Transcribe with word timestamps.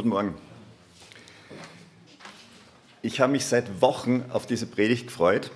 Guten 0.00 0.08
Morgen. 0.08 0.34
Ich 3.02 3.20
habe 3.20 3.32
mich 3.32 3.44
seit 3.44 3.82
Wochen 3.82 4.24
auf 4.30 4.46
diese 4.46 4.64
Predigt 4.64 5.08
gefreut, 5.08 5.50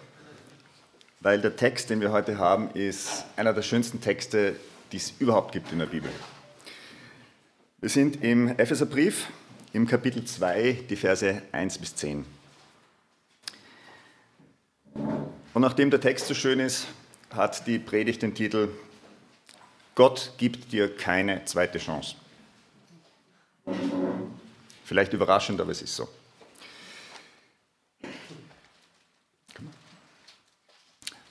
weil 1.20 1.40
der 1.40 1.56
Text, 1.56 1.88
den 1.88 2.02
wir 2.02 2.12
heute 2.12 2.36
haben, 2.36 2.68
ist 2.72 3.24
einer 3.36 3.54
der 3.54 3.62
schönsten 3.62 4.02
Texte, 4.02 4.56
die 4.92 4.98
es 4.98 5.14
überhaupt 5.18 5.52
gibt 5.52 5.72
in 5.72 5.78
der 5.78 5.86
Bibel. 5.86 6.10
Wir 7.80 7.88
sind 7.88 8.22
im 8.22 8.48
Epheserbrief, 8.48 9.28
im 9.72 9.86
Kapitel 9.86 10.26
2, 10.26 10.80
die 10.90 10.96
Verse 10.96 11.40
1 11.52 11.78
bis 11.78 11.96
10. 11.96 12.26
Und 14.92 15.62
nachdem 15.62 15.88
der 15.88 16.02
Text 16.02 16.26
so 16.26 16.34
schön 16.34 16.60
ist, 16.60 16.86
hat 17.30 17.66
die 17.66 17.78
Predigt 17.78 18.20
den 18.20 18.34
Titel 18.34 18.68
Gott 19.94 20.34
gibt 20.36 20.70
dir 20.70 20.94
keine 20.94 21.46
zweite 21.46 21.78
Chance. 21.78 22.16
Vielleicht 24.84 25.12
überraschend, 25.14 25.60
aber 25.60 25.70
es 25.70 25.82
ist 25.82 25.96
so. 25.96 26.08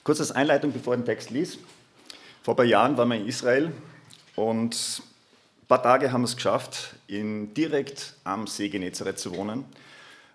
Kurz 0.02 0.20
als 0.20 0.32
Einleitung, 0.32 0.72
bevor 0.72 0.94
ich 0.94 1.00
den 1.00 1.06
Text 1.06 1.30
liest. 1.30 1.58
Vor 2.42 2.54
ein 2.54 2.56
paar 2.56 2.66
Jahren 2.66 2.96
waren 2.98 3.08
wir 3.08 3.16
in 3.16 3.26
Israel 3.26 3.72
und 4.36 5.02
ein 5.62 5.66
paar 5.66 5.82
Tage 5.82 6.12
haben 6.12 6.20
wir 6.20 6.26
es 6.26 6.36
geschafft, 6.36 6.94
in, 7.06 7.54
direkt 7.54 8.14
am 8.24 8.46
See 8.46 8.68
Genezareth 8.68 9.18
zu 9.18 9.34
wohnen. 9.34 9.64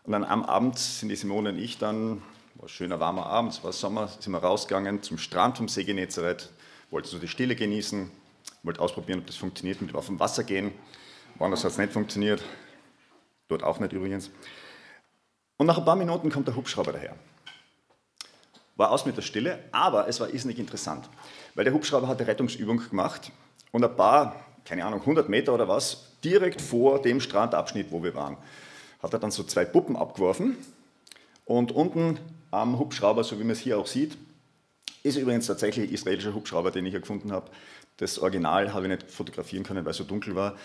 Und 0.05 0.13
dann 0.13 0.23
am 0.23 0.43
Abend 0.43 0.79
sind 0.79 1.09
die 1.09 1.15
Simone 1.15 1.49
und 1.49 1.59
ich 1.59 1.77
dann, 1.77 2.23
war 2.55 2.65
ein 2.65 2.69
schöner 2.69 2.99
warmer 2.99 3.27
Abend, 3.27 3.63
war 3.63 3.71
Sommer, 3.73 4.07
sind 4.07 4.31
wir 4.31 4.39
rausgegangen 4.39 5.03
zum 5.03 5.19
Strand 5.19 5.57
vom 5.57 5.67
See 5.67 5.83
Genezareth, 5.83 6.49
wollten 6.89 7.09
so 7.09 7.19
die 7.19 7.27
Stille 7.27 7.55
genießen, 7.55 8.09
wollten 8.63 8.79
ausprobieren, 8.79 9.19
ob 9.19 9.27
das 9.27 9.35
funktioniert 9.35 9.81
mit 9.81 9.93
auf 9.93 10.07
dem 10.07 10.19
Wasser 10.19 10.43
gehen. 10.43 10.71
Woanders 11.37 11.63
hat 11.63 11.73
es 11.73 11.77
nicht 11.77 11.93
funktioniert, 11.93 12.41
dort 13.49 13.63
auch 13.63 13.79
nicht 13.79 13.91
übrigens. 13.91 14.31
Und 15.57 15.65
nach 15.65 15.77
ein 15.77 15.85
paar 15.85 15.97
Minuten 15.97 16.31
kommt 16.31 16.47
der 16.47 16.55
Hubschrauber 16.55 16.93
daher. 16.93 17.15
War 18.77 18.91
aus 18.91 19.05
mit 19.05 19.17
der 19.17 19.21
Stille, 19.21 19.59
aber 19.73 20.07
es 20.07 20.21
war 20.21 20.29
irrsinnig 20.29 20.57
interessant, 20.57 21.09
weil 21.53 21.65
der 21.65 21.73
Hubschrauber 21.73 22.07
hat 22.07 22.19
eine 22.19 22.27
Rettungsübung 22.27 22.77
gemacht 22.89 23.31
und 23.73 23.83
ein 23.83 23.95
paar, 23.95 24.45
keine 24.63 24.85
Ahnung, 24.85 25.01
100 25.01 25.27
Meter 25.27 25.53
oder 25.53 25.67
was, 25.67 26.05
direkt 26.23 26.61
vor 26.61 27.01
dem 27.01 27.19
Strandabschnitt, 27.19 27.91
wo 27.91 28.01
wir 28.01 28.15
waren, 28.15 28.37
hat 29.03 29.11
er 29.11 29.19
dann 29.19 29.31
so 29.31 29.43
zwei 29.43 29.65
Puppen 29.65 29.97
abgeworfen 29.97 30.55
und 31.43 31.73
unten 31.73 32.19
am 32.51 32.79
Hubschrauber, 32.79 33.23
so 33.23 33.37
wie 33.37 33.43
man 33.43 33.51
es 33.51 33.59
hier 33.59 33.77
auch 33.77 33.87
sieht, 33.87 34.17
ist 35.03 35.17
übrigens 35.17 35.47
tatsächlich 35.47 35.89
ein 35.89 35.93
israelischer 35.93 36.33
Hubschrauber, 36.33 36.71
den 36.71 36.85
ich 36.85 36.91
hier 36.91 36.99
gefunden 37.01 37.31
habe. 37.31 37.49
Das 37.97 38.19
Original 38.19 38.73
habe 38.73 38.85
ich 38.85 38.91
nicht 38.91 39.11
fotografieren 39.11 39.63
können, 39.63 39.83
weil 39.83 39.91
es 39.91 39.97
so 39.97 40.03
dunkel 40.03 40.35
war. 40.35 40.55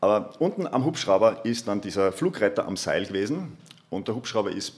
Aber 0.00 0.32
unten 0.38 0.66
am 0.66 0.84
Hubschrauber 0.84 1.44
ist 1.44 1.66
dann 1.66 1.80
dieser 1.80 2.12
Flugretter 2.12 2.66
am 2.66 2.76
Seil 2.76 3.06
gewesen 3.06 3.56
und 3.90 4.08
der 4.08 4.14
Hubschrauber 4.14 4.50
ist 4.50 4.74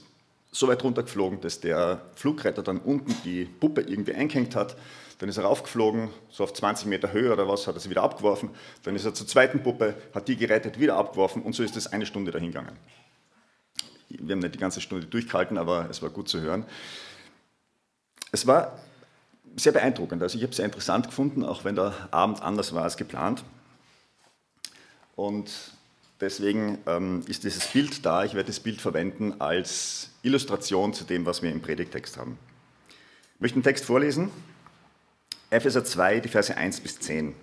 so 0.51 0.67
weit 0.67 0.83
runtergeflogen, 0.83 1.39
dass 1.41 1.59
der 1.59 2.01
Flugretter 2.15 2.63
dann 2.63 2.79
unten 2.79 3.15
die 3.23 3.45
Puppe 3.45 3.81
irgendwie 3.81 4.13
eingehängt 4.13 4.55
hat. 4.55 4.75
Dann 5.19 5.29
ist 5.29 5.37
er 5.37 5.43
raufgeflogen, 5.43 6.09
so 6.29 6.43
auf 6.43 6.53
20 6.53 6.87
Meter 6.87 7.13
Höhe 7.13 7.31
oder 7.31 7.47
was, 7.47 7.67
hat 7.67 7.75
er 7.75 7.79
sie 7.79 7.89
wieder 7.89 8.03
abgeworfen. 8.03 8.49
Dann 8.83 8.95
ist 8.95 9.05
er 9.05 9.13
zur 9.13 9.27
zweiten 9.27 9.61
Puppe, 9.63 9.95
hat 10.13 10.27
die 10.27 10.35
gerettet, 10.35 10.79
wieder 10.79 10.97
abgeworfen 10.97 11.43
und 11.43 11.53
so 11.53 11.63
ist 11.63 11.77
es 11.77 11.87
eine 11.87 12.05
Stunde 12.05 12.31
dahingegangen. 12.31 12.75
Wir 14.09 14.33
haben 14.33 14.39
nicht 14.39 14.55
die 14.55 14.59
ganze 14.59 14.81
Stunde 14.81 15.05
durchgehalten, 15.05 15.57
aber 15.57 15.87
es 15.89 16.01
war 16.01 16.09
gut 16.09 16.27
zu 16.27 16.41
hören. 16.41 16.65
Es 18.31 18.47
war 18.47 18.77
sehr 19.55 19.71
beeindruckend. 19.71 20.21
Also 20.21 20.37
ich 20.37 20.43
habe 20.43 20.51
es 20.51 20.57
sehr 20.57 20.65
interessant 20.65 21.05
gefunden, 21.05 21.45
auch 21.45 21.63
wenn 21.63 21.75
der 21.75 21.93
Abend 22.11 22.41
anders 22.41 22.73
war 22.73 22.83
als 22.83 22.97
geplant. 22.97 23.43
Und 25.21 25.51
deswegen 26.19 26.79
ähm, 26.87 27.23
ist 27.27 27.43
dieses 27.43 27.67
Bild 27.67 28.03
da. 28.07 28.23
Ich 28.23 28.33
werde 28.33 28.47
das 28.47 28.59
Bild 28.59 28.81
verwenden 28.81 29.35
als 29.39 30.09
Illustration 30.23 30.95
zu 30.95 31.03
dem, 31.03 31.27
was 31.27 31.43
wir 31.43 31.51
im 31.51 31.61
Predigtext 31.61 32.17
haben. 32.17 32.39
Ich 33.35 33.41
möchte 33.41 33.59
den 33.59 33.63
Text 33.63 33.85
vorlesen. 33.85 34.31
Epheser 35.51 35.85
2, 35.85 36.21
die 36.21 36.27
Verse 36.27 36.57
1 36.57 36.79
bis 36.79 36.99
10. 37.01 37.35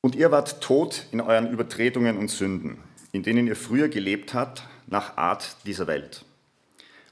Und 0.00 0.14
ihr 0.14 0.30
wart 0.30 0.62
tot 0.62 1.04
in 1.12 1.20
euren 1.20 1.50
Übertretungen 1.50 2.16
und 2.16 2.28
Sünden, 2.28 2.78
in 3.12 3.22
denen 3.22 3.46
ihr 3.46 3.56
früher 3.56 3.90
gelebt 3.90 4.32
habt, 4.32 4.62
nach 4.86 5.18
Art 5.18 5.58
dieser 5.66 5.86
Welt. 5.86 6.24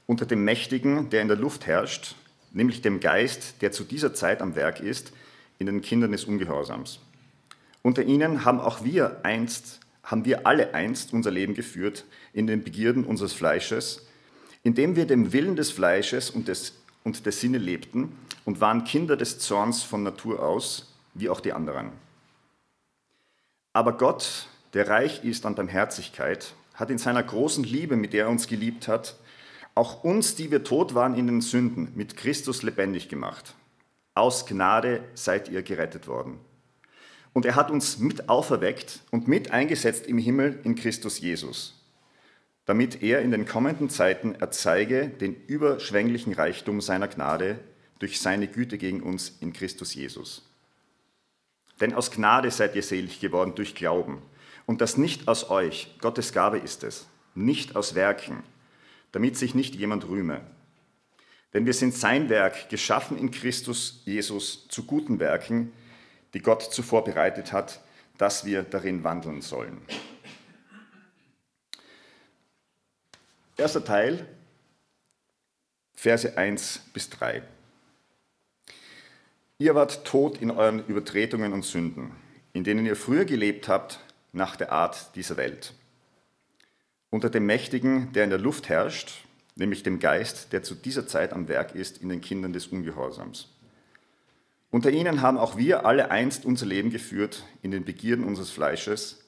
Unter 0.07 0.25
dem 0.25 0.43
Mächtigen, 0.43 1.11
der 1.11 1.21
in 1.21 1.27
der 1.27 1.37
Luft 1.37 1.67
herrscht, 1.67 2.15
nämlich 2.53 2.81
dem 2.81 2.99
Geist, 3.01 3.61
der 3.61 3.71
zu 3.71 3.83
dieser 3.83 4.15
Zeit 4.15 4.41
am 4.41 4.55
Werk 4.55 4.79
ist, 4.79 5.11
in 5.59 5.67
den 5.67 5.83
Kindern 5.83 6.11
des 6.11 6.25
Ungehorsams. 6.25 7.01
Unter 7.85 8.01
ihnen 8.01 8.45
haben 8.45 8.59
auch 8.59 8.83
wir 8.83 9.19
einst, 9.21 9.79
haben 10.01 10.25
wir 10.25 10.47
alle 10.47 10.73
einst 10.73 11.13
unser 11.13 11.29
Leben 11.29 11.53
geführt 11.53 12.05
in 12.33 12.47
den 12.47 12.63
Begierden 12.63 13.05
unseres 13.05 13.33
Fleisches, 13.33 14.07
indem 14.63 14.95
wir 14.95 15.05
dem 15.05 15.33
Willen 15.33 15.55
des 15.55 15.69
Fleisches 15.71 16.31
und 16.31 16.47
des, 16.47 16.73
und 17.03 17.27
der 17.27 17.31
Sinne 17.31 17.59
lebten 17.59 18.17
und 18.43 18.59
waren 18.59 18.85
Kinder 18.85 19.15
des 19.15 19.37
Zorns 19.37 19.83
von 19.83 20.01
Natur 20.01 20.41
aus, 20.41 20.95
wie 21.13 21.29
auch 21.29 21.39
die 21.39 21.53
anderen. 21.53 21.91
Aber 23.71 23.95
Gott, 23.95 24.47
der 24.73 24.89
reich 24.89 25.23
ist 25.23 25.45
an 25.45 25.53
Barmherzigkeit, 25.53 26.55
hat 26.73 26.89
in 26.89 26.97
seiner 26.97 27.21
großen 27.21 27.63
Liebe, 27.63 27.97
mit 27.97 28.13
der 28.13 28.25
er 28.25 28.31
uns 28.31 28.47
geliebt 28.47 28.87
hat, 28.87 29.15
auch 29.75 30.03
uns, 30.03 30.33
die 30.33 30.49
wir 30.49 30.63
tot 30.63 30.95
waren 30.95 31.13
in 31.13 31.27
den 31.27 31.41
Sünden, 31.41 31.91
mit 31.93 32.17
Christus 32.17 32.63
lebendig 32.63 33.09
gemacht. 33.09 33.53
Aus 34.15 34.47
Gnade 34.47 35.03
seid 35.13 35.49
ihr 35.49 35.61
gerettet 35.61 36.07
worden. 36.07 36.39
Und 37.35 37.43
er 37.43 37.55
hat 37.55 37.69
uns 37.69 37.99
mit 37.99 38.29
auferweckt 38.29 39.01
und 39.11 39.27
mit 39.27 39.51
eingesetzt 39.51 40.07
im 40.07 40.17
Himmel 40.17 40.57
in 40.63 40.75
Christus 40.75 41.19
Jesus, 41.19 41.73
damit 42.63 43.03
er 43.03 43.21
in 43.23 43.31
den 43.31 43.45
kommenden 43.45 43.89
Zeiten 43.89 44.35
erzeige 44.35 45.09
den 45.09 45.35
überschwänglichen 45.45 46.31
Reichtum 46.31 46.79
seiner 46.79 47.09
Gnade 47.09 47.59
durch 47.99 48.21
seine 48.21 48.47
Güte 48.47 48.77
gegen 48.77 49.03
uns 49.03 49.33
in 49.41 49.51
Christus 49.51 49.93
Jesus. 49.93 50.49
Denn 51.81 51.93
aus 51.93 52.09
Gnade 52.09 52.49
seid 52.51 52.73
ihr 52.73 52.83
selig 52.83 53.19
geworden 53.19 53.51
durch 53.53 53.75
Glauben. 53.75 54.21
Und 54.65 54.79
das 54.79 54.95
nicht 54.95 55.27
aus 55.27 55.49
euch, 55.49 55.93
Gottes 55.99 56.31
Gabe 56.31 56.59
ist 56.59 56.85
es, 56.85 57.05
nicht 57.35 57.75
aus 57.75 57.95
Werken, 57.95 58.43
damit 59.11 59.35
sich 59.35 59.55
nicht 59.55 59.75
jemand 59.75 60.07
rühme. 60.07 60.39
Denn 61.53 61.65
wir 61.65 61.73
sind 61.73 61.93
sein 61.93 62.29
Werk, 62.29 62.69
geschaffen 62.69 63.17
in 63.17 63.29
Christus 63.31 64.03
Jesus 64.05 64.69
zu 64.69 64.85
guten 64.85 65.19
Werken, 65.19 65.73
die 66.35 66.41
Gott 66.41 66.61
zuvor 66.61 67.03
bereitet 67.03 67.51
hat, 67.51 67.81
dass 68.19 68.45
wir 68.45 68.61
darin 68.61 69.03
wandeln 69.03 69.41
sollen. 69.41 69.81
Erster 73.57 73.83
Teil, 73.83 74.27
Verse 75.95 76.37
1 76.37 76.81
bis 76.93 77.09
3. 77.09 77.41
Ihr 79.57 79.73
wart 79.73 80.05
tot 80.05 80.39
in 80.39 80.51
euren 80.51 80.85
Übertretungen 80.85 81.53
und 81.53 81.65
Sünden, 81.65 82.11
in 82.53 82.63
denen 82.63 82.85
ihr 82.85 82.95
früher 82.95 83.25
gelebt 83.25 83.67
habt 83.67 83.99
nach 84.31 84.55
der 84.55 84.71
Art 84.71 85.15
dieser 85.15 85.37
Welt 85.37 85.73
unter 87.15 87.29
dem 87.29 87.45
Mächtigen, 87.45 88.11
der 88.11 88.25
in 88.25 88.29
der 88.29 88.39
Luft 88.39 88.67
herrscht, 88.67 89.23
nämlich 89.55 89.83
dem 89.83 89.99
Geist, 89.99 90.51
der 90.51 90.63
zu 90.63 90.75
dieser 90.75 91.07
Zeit 91.07 91.31
am 91.31 91.47
Werk 91.47 91.73
ist 91.73 91.99
in 91.99 92.09
den 92.09 92.19
Kindern 92.19 92.51
des 92.51 92.67
Ungehorsams. 92.67 93.54
Unter 94.75 94.91
ihnen 94.91 95.21
haben 95.21 95.37
auch 95.37 95.55
wir 95.55 95.85
alle 95.85 96.11
einst 96.11 96.43
unser 96.43 96.65
Leben 96.65 96.89
geführt 96.89 97.45
in 97.61 97.71
den 97.71 97.85
Begierden 97.85 98.25
unseres 98.25 98.49
Fleisches, 98.51 99.23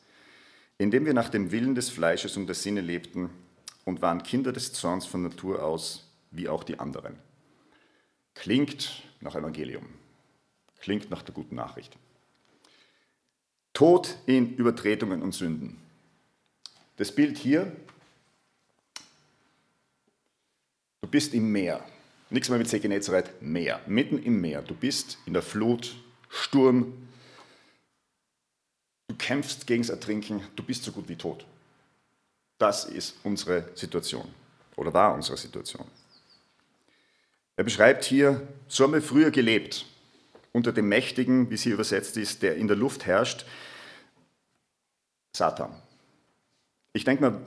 indem 0.78 1.06
wir 1.06 1.14
nach 1.14 1.30
dem 1.30 1.52
Willen 1.52 1.74
des 1.74 1.90
Fleisches 1.90 2.36
und 2.36 2.48
der 2.48 2.54
Sinne 2.54 2.82
lebten 2.82 3.30
und 3.86 4.02
waren 4.02 4.24
Kinder 4.24 4.52
des 4.52 4.74
Zorns 4.74 5.06
von 5.06 5.24
Natur 5.24 5.64
aus, 5.64 6.12
wie 6.32 6.50
auch 6.50 6.66
die 6.66 6.78
anderen. 6.82 7.16
Klingt 8.34 9.04
nach 9.22 9.38
Evangelium, 9.38 9.86
klingt 10.82 11.10
nach 11.10 11.22
der 11.22 11.34
guten 11.34 11.56
Nachricht. 11.56 11.96
Tod 13.72 14.18
in 14.26 14.54
Übertretungen 14.58 15.22
und 15.22 15.32
Sünden. 15.32 15.78
Das 16.98 17.10
Bild 17.16 17.38
hier, 17.38 17.72
du 21.00 21.08
bist 21.08 21.34
im 21.34 21.50
Meer. 21.54 21.86
Nichts 22.30 22.50
mehr 22.50 22.58
mit 22.58 22.68
See 22.68 22.80
Genezareth, 22.80 23.42
Meer. 23.42 23.80
Mitten 23.88 24.22
im 24.22 24.42
Meer. 24.42 24.62
Du 24.62 24.76
bist 24.76 25.18
in 25.26 25.34
der 25.34 25.42
Flut, 25.42 25.96
Sturm. 26.30 27.08
Du 29.08 29.16
kämpfst 29.16 29.66
gegen 29.66 29.84
das 29.84 29.90
Ertrinken. 29.90 30.42
Du 30.56 30.64
bist 30.64 30.84
so 30.84 30.92
gut 30.92 31.08
wie 31.08 31.16
tot. 31.16 31.46
Das 32.58 32.86
ist 32.86 33.16
unsere 33.24 33.70
Situation 33.76 34.28
oder 34.76 34.94
war 34.94 35.14
unsere 35.14 35.38
Situation. 35.38 35.86
Er 37.56 37.64
beschreibt 37.64 38.04
hier, 38.04 38.48
so 38.68 38.84
haben 38.84 38.94
wir 38.94 39.02
früher 39.02 39.32
gelebt, 39.32 39.86
unter 40.52 40.72
dem 40.72 40.90
Mächtigen, 40.90 41.50
wie 41.50 41.58
sie 41.58 41.70
übersetzt 41.70 42.18
ist, 42.18 42.42
der 42.44 42.56
in 42.56 42.68
der 42.68 42.78
Luft 42.78 43.06
herrscht, 43.06 43.46
Satan. 45.36 45.76
Ich 46.94 47.04
denke 47.04 47.22
mal, 47.22 47.42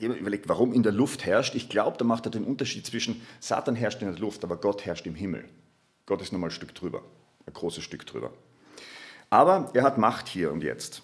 jemand 0.00 0.20
überlegt, 0.20 0.48
warum 0.48 0.72
in 0.72 0.82
der 0.82 0.92
Luft 0.92 1.24
herrscht. 1.24 1.54
Ich 1.54 1.68
glaube, 1.68 1.96
da 1.98 2.04
macht 2.04 2.26
er 2.26 2.30
den 2.30 2.44
Unterschied 2.44 2.86
zwischen 2.86 3.20
Satan 3.38 3.76
herrscht 3.76 4.02
in 4.02 4.10
der 4.10 4.18
Luft, 4.18 4.42
aber 4.44 4.56
Gott 4.56 4.84
herrscht 4.84 5.06
im 5.06 5.14
Himmel. 5.14 5.44
Gott 6.06 6.22
ist 6.22 6.32
nochmal 6.32 6.50
ein 6.50 6.54
Stück 6.54 6.74
drüber, 6.74 7.02
ein 7.46 7.52
großes 7.52 7.84
Stück 7.84 8.06
drüber. 8.06 8.32
Aber 9.28 9.70
er 9.74 9.82
hat 9.82 9.98
Macht 9.98 10.28
hier 10.28 10.52
und 10.52 10.62
jetzt. 10.62 11.02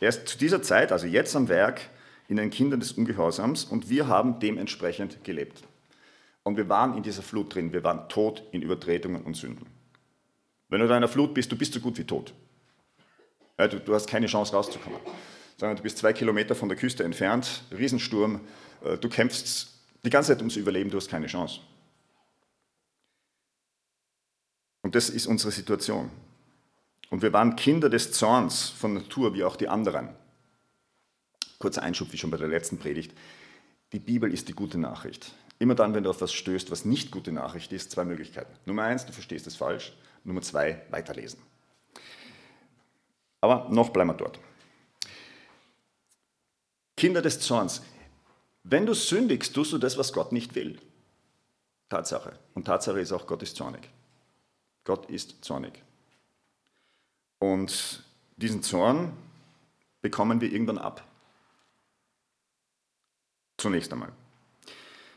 Er 0.00 0.10
ist 0.10 0.28
zu 0.28 0.38
dieser 0.38 0.62
Zeit, 0.62 0.92
also 0.92 1.06
jetzt 1.06 1.34
am 1.34 1.48
Werk, 1.48 1.80
in 2.28 2.36
den 2.36 2.50
Kindern 2.50 2.80
des 2.80 2.92
Ungehorsams 2.92 3.64
und 3.64 3.88
wir 3.88 4.06
haben 4.06 4.38
dementsprechend 4.38 5.24
gelebt. 5.24 5.62
Und 6.44 6.56
wir 6.56 6.68
waren 6.68 6.96
in 6.96 7.02
dieser 7.02 7.22
Flut 7.22 7.54
drin, 7.54 7.72
wir 7.72 7.82
waren 7.82 8.08
tot 8.08 8.44
in 8.52 8.62
Übertretungen 8.62 9.22
und 9.22 9.34
Sünden. 9.34 9.66
Wenn 10.68 10.80
du 10.80 10.86
in 10.86 10.92
einer 10.92 11.08
Flut 11.08 11.34
bist, 11.34 11.50
du 11.50 11.56
bist 11.56 11.72
so 11.72 11.80
gut 11.80 11.98
wie 11.98 12.04
tot. 12.04 12.34
Du, 13.56 13.94
hast 13.94 14.08
keine 14.08 14.26
Chance 14.26 14.54
rauszukommen. 14.54 15.00
Sondern 15.58 15.76
du 15.76 15.82
bist 15.82 15.98
zwei 15.98 16.12
Kilometer 16.12 16.54
von 16.54 16.68
der 16.68 16.78
Küste 16.78 17.04
entfernt, 17.04 17.64
Riesensturm, 17.70 18.40
äh, 18.82 18.96
du 18.96 19.08
kämpfst 19.08 19.74
die 20.04 20.10
ganze 20.10 20.32
Zeit 20.32 20.38
ums 20.38 20.56
Überleben, 20.56 20.90
du 20.90 20.96
hast 20.96 21.10
keine 21.10 21.26
Chance. 21.26 21.60
Und 24.82 24.94
das 24.94 25.10
ist 25.10 25.26
unsere 25.26 25.52
Situation. 25.52 26.10
Und 27.10 27.22
wir 27.22 27.32
waren 27.32 27.56
Kinder 27.56 27.90
des 27.90 28.12
Zorns 28.12 28.68
von 28.68 28.94
Natur, 28.94 29.34
wie 29.34 29.44
auch 29.44 29.56
die 29.56 29.68
anderen. 29.68 30.10
Kurzer 31.58 31.82
Einschub, 31.82 32.12
wie 32.12 32.18
schon 32.18 32.30
bei 32.30 32.36
der 32.36 32.48
letzten 32.48 32.78
Predigt. 32.78 33.12
Die 33.92 33.98
Bibel 33.98 34.32
ist 34.32 34.48
die 34.48 34.52
gute 34.52 34.78
Nachricht. 34.78 35.34
Immer 35.58 35.74
dann, 35.74 35.94
wenn 35.94 36.04
du 36.04 36.10
auf 36.10 36.20
was 36.20 36.32
stößt, 36.32 36.70
was 36.70 36.84
nicht 36.84 37.10
gute 37.10 37.32
Nachricht 37.32 37.72
ist, 37.72 37.90
zwei 37.90 38.04
Möglichkeiten. 38.04 38.52
Nummer 38.64 38.84
eins, 38.84 39.06
du 39.06 39.12
verstehst 39.12 39.46
es 39.46 39.56
falsch. 39.56 39.92
Nummer 40.22 40.42
zwei, 40.42 40.82
weiterlesen. 40.90 41.40
Aber 43.40 43.68
noch 43.70 43.90
bleiben 43.90 44.10
wir 44.10 44.14
dort. 44.14 44.38
Kinder 46.98 47.22
des 47.22 47.40
Zorns. 47.40 47.80
Wenn 48.64 48.84
du 48.84 48.92
sündigst, 48.92 49.54
tust 49.54 49.72
du 49.72 49.78
das, 49.78 49.96
was 49.96 50.12
Gott 50.12 50.32
nicht 50.32 50.54
will. 50.56 50.78
Tatsache. 51.88 52.36
Und 52.54 52.64
Tatsache 52.64 53.00
ist 53.00 53.12
auch, 53.12 53.26
Gott 53.26 53.42
ist 53.42 53.56
zornig. 53.56 53.88
Gott 54.84 55.08
ist 55.08 55.44
zornig. 55.44 55.82
Und 57.38 58.02
diesen 58.36 58.62
Zorn 58.62 59.12
bekommen 60.02 60.40
wir 60.40 60.52
irgendwann 60.52 60.78
ab. 60.78 61.06
Zunächst 63.58 63.92
einmal. 63.92 64.12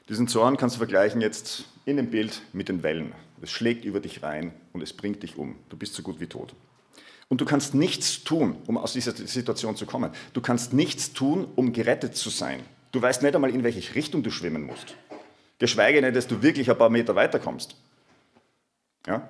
Diesen 0.07 0.28
Zorn 0.28 0.57
kannst 0.57 0.75
du 0.75 0.78
vergleichen 0.78 1.19
jetzt 1.19 1.66
in 1.86 1.98
dem 1.98 2.12
Bild 2.12 2.44
mit 2.54 2.69
den 2.69 2.83
Wellen. 2.83 3.13
Es 3.42 3.50
schlägt 3.51 3.86
über 3.86 4.00
dich 4.00 4.22
rein 4.22 4.54
und 4.72 4.81
es 4.81 4.94
bringt 4.94 5.24
dich 5.24 5.36
um. 5.36 5.57
Du 5.69 5.78
bist 5.78 5.95
so 5.95 6.04
gut 6.04 6.19
wie 6.19 6.28
tot. 6.28 6.54
Und 7.31 7.39
du 7.39 7.45
kannst 7.45 7.74
nichts 7.74 8.25
tun, 8.25 8.57
um 8.68 8.78
aus 8.78 8.92
dieser 8.92 9.13
Situation 9.13 9.78
zu 9.78 9.86
kommen. 9.86 10.12
Du 10.33 10.42
kannst 10.42 10.74
nichts 10.74 11.13
tun, 11.13 11.48
um 11.56 11.72
gerettet 11.72 12.13
zu 12.13 12.30
sein. 12.30 12.62
Du 12.92 13.01
weißt 13.01 13.22
nicht 13.22 13.33
einmal, 13.33 13.51
in 13.51 13.63
welche 13.63 13.95
Richtung 13.95 14.22
du 14.22 14.30
schwimmen 14.30 14.63
musst. 14.63 14.95
Geschweige 15.57 16.01
denn, 16.01 16.13
dass 16.13 16.28
du 16.28 16.42
wirklich 16.42 16.69
ein 16.69 16.78
paar 16.78 16.89
Meter 16.89 17.16
weiterkommst. 17.16 17.78
Ja? 19.07 19.30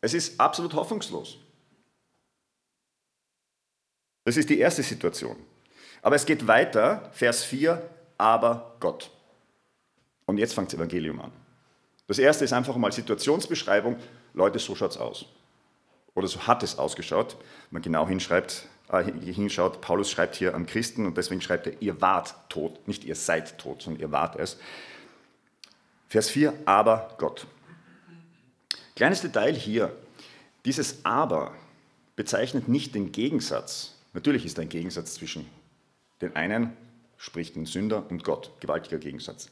Es 0.00 0.14
ist 0.14 0.38
absolut 0.38 0.72
hoffnungslos. 0.74 1.38
Das 4.22 4.36
ist 4.36 4.48
die 4.48 4.60
erste 4.60 4.84
Situation. 4.84 5.34
Aber 6.02 6.14
es 6.14 6.26
geht 6.26 6.46
weiter, 6.46 7.10
Vers 7.12 7.42
4, 7.42 7.90
aber 8.18 8.76
Gott. 8.78 9.10
Und 10.26 10.38
jetzt 10.38 10.54
fängt 10.54 10.68
das 10.68 10.78
Evangelium 10.78 11.20
an. 11.20 11.32
Das 12.06 12.20
erste 12.20 12.44
ist 12.44 12.52
einfach 12.52 12.76
mal 12.76 12.92
Situationsbeschreibung. 12.92 13.96
Leute, 14.32 14.60
so 14.60 14.76
schaut 14.76 14.92
es 14.92 14.96
aus. 14.96 15.26
Oder 16.16 16.26
so 16.26 16.48
hat 16.48 16.64
es 16.64 16.78
ausgeschaut. 16.78 17.36
Wenn 17.38 17.76
man 17.76 17.82
genau 17.82 18.08
hinschreibt, 18.08 18.66
äh, 18.90 19.04
hinschaut, 19.04 19.80
Paulus 19.80 20.10
schreibt 20.10 20.34
hier 20.34 20.56
an 20.56 20.66
Christen 20.66 21.06
und 21.06 21.16
deswegen 21.16 21.40
schreibt 21.40 21.68
er, 21.68 21.80
ihr 21.80 22.00
wart 22.00 22.34
tot. 22.48 22.88
Nicht 22.88 23.04
ihr 23.04 23.14
seid 23.14 23.58
tot, 23.58 23.82
sondern 23.82 24.00
ihr 24.00 24.10
wart 24.10 24.34
es. 24.34 24.58
Vers 26.08 26.28
4, 26.30 26.52
aber 26.64 27.14
Gott. 27.18 27.46
Kleines 28.96 29.20
Detail 29.20 29.54
hier. 29.54 29.94
Dieses 30.64 31.04
aber 31.04 31.52
bezeichnet 32.16 32.66
nicht 32.66 32.96
den 32.96 33.12
Gegensatz 33.12 33.92
Natürlich 34.16 34.46
ist 34.46 34.58
ein 34.58 34.70
Gegensatz 34.70 35.12
zwischen 35.12 35.46
den 36.22 36.34
einen, 36.36 36.74
sprich 37.18 37.52
den 37.52 37.66
Sünder, 37.66 38.06
und 38.08 38.24
Gott, 38.24 38.50
gewaltiger 38.60 38.96
Gegensatz. 38.96 39.50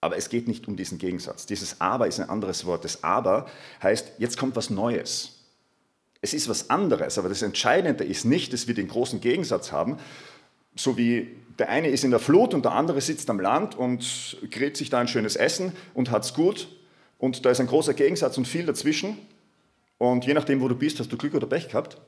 Aber 0.00 0.16
es 0.16 0.28
geht 0.28 0.48
nicht 0.48 0.66
um 0.66 0.74
diesen 0.74 0.98
Gegensatz. 0.98 1.46
Dieses 1.46 1.80
Aber 1.80 2.08
ist 2.08 2.18
ein 2.18 2.28
anderes 2.28 2.64
Wort. 2.66 2.84
Das 2.84 3.04
Aber 3.04 3.48
heißt, 3.80 4.14
jetzt 4.18 4.38
kommt 4.38 4.56
was 4.56 4.70
Neues. 4.70 5.33
Es 6.24 6.32
ist 6.32 6.48
was 6.48 6.70
anderes, 6.70 7.18
aber 7.18 7.28
das 7.28 7.42
Entscheidende 7.42 8.02
ist 8.02 8.24
nicht, 8.24 8.54
dass 8.54 8.66
wir 8.66 8.74
den 8.74 8.88
großen 8.88 9.20
Gegensatz 9.20 9.72
haben, 9.72 9.98
so 10.74 10.96
wie 10.96 11.36
der 11.58 11.68
eine 11.68 11.88
ist 11.88 12.02
in 12.02 12.10
der 12.10 12.18
Flut 12.18 12.54
und 12.54 12.64
der 12.64 12.72
andere 12.72 13.00
sitzt 13.02 13.28
am 13.28 13.38
Land 13.38 13.76
und 13.76 14.38
grillt 14.50 14.76
sich 14.76 14.88
da 14.88 15.00
ein 15.00 15.08
schönes 15.08 15.36
Essen 15.36 15.72
und 15.92 16.10
hat 16.10 16.24
es 16.24 16.32
gut 16.32 16.68
und 17.18 17.44
da 17.44 17.50
ist 17.50 17.60
ein 17.60 17.66
großer 17.66 17.92
Gegensatz 17.92 18.38
und 18.38 18.48
viel 18.48 18.64
dazwischen 18.64 19.18
und 19.98 20.24
je 20.24 20.32
nachdem, 20.32 20.62
wo 20.62 20.68
du 20.68 20.74
bist, 20.74 20.98
hast 20.98 21.12
du 21.12 21.18
Glück 21.18 21.34
oder 21.34 21.46
Pech 21.46 21.68
gehabt 21.68 21.98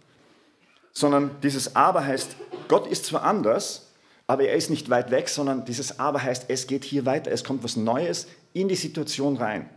sondern 0.96 1.30
dieses 1.42 1.76
Aber 1.76 2.06
heißt, 2.06 2.36
Gott 2.69 2.86
ist 2.86 3.04
zwar 3.04 3.22
anders, 3.22 3.92
aber 4.26 4.44
er 4.44 4.56
ist 4.56 4.70
nicht 4.70 4.88
weit 4.88 5.10
weg, 5.10 5.28
sondern 5.28 5.66
dieses 5.66 6.00
Aber 6.00 6.22
heißt, 6.22 6.46
es 6.48 6.66
geht 6.66 6.84
hier 6.84 7.04
weiter, 7.04 7.30
es 7.30 7.44
kommt 7.44 7.62
was 7.64 7.76
Neues 7.76 8.28
in 8.54 8.69
die 8.69 8.76
Situation 8.76 9.36
rein. 9.36 9.69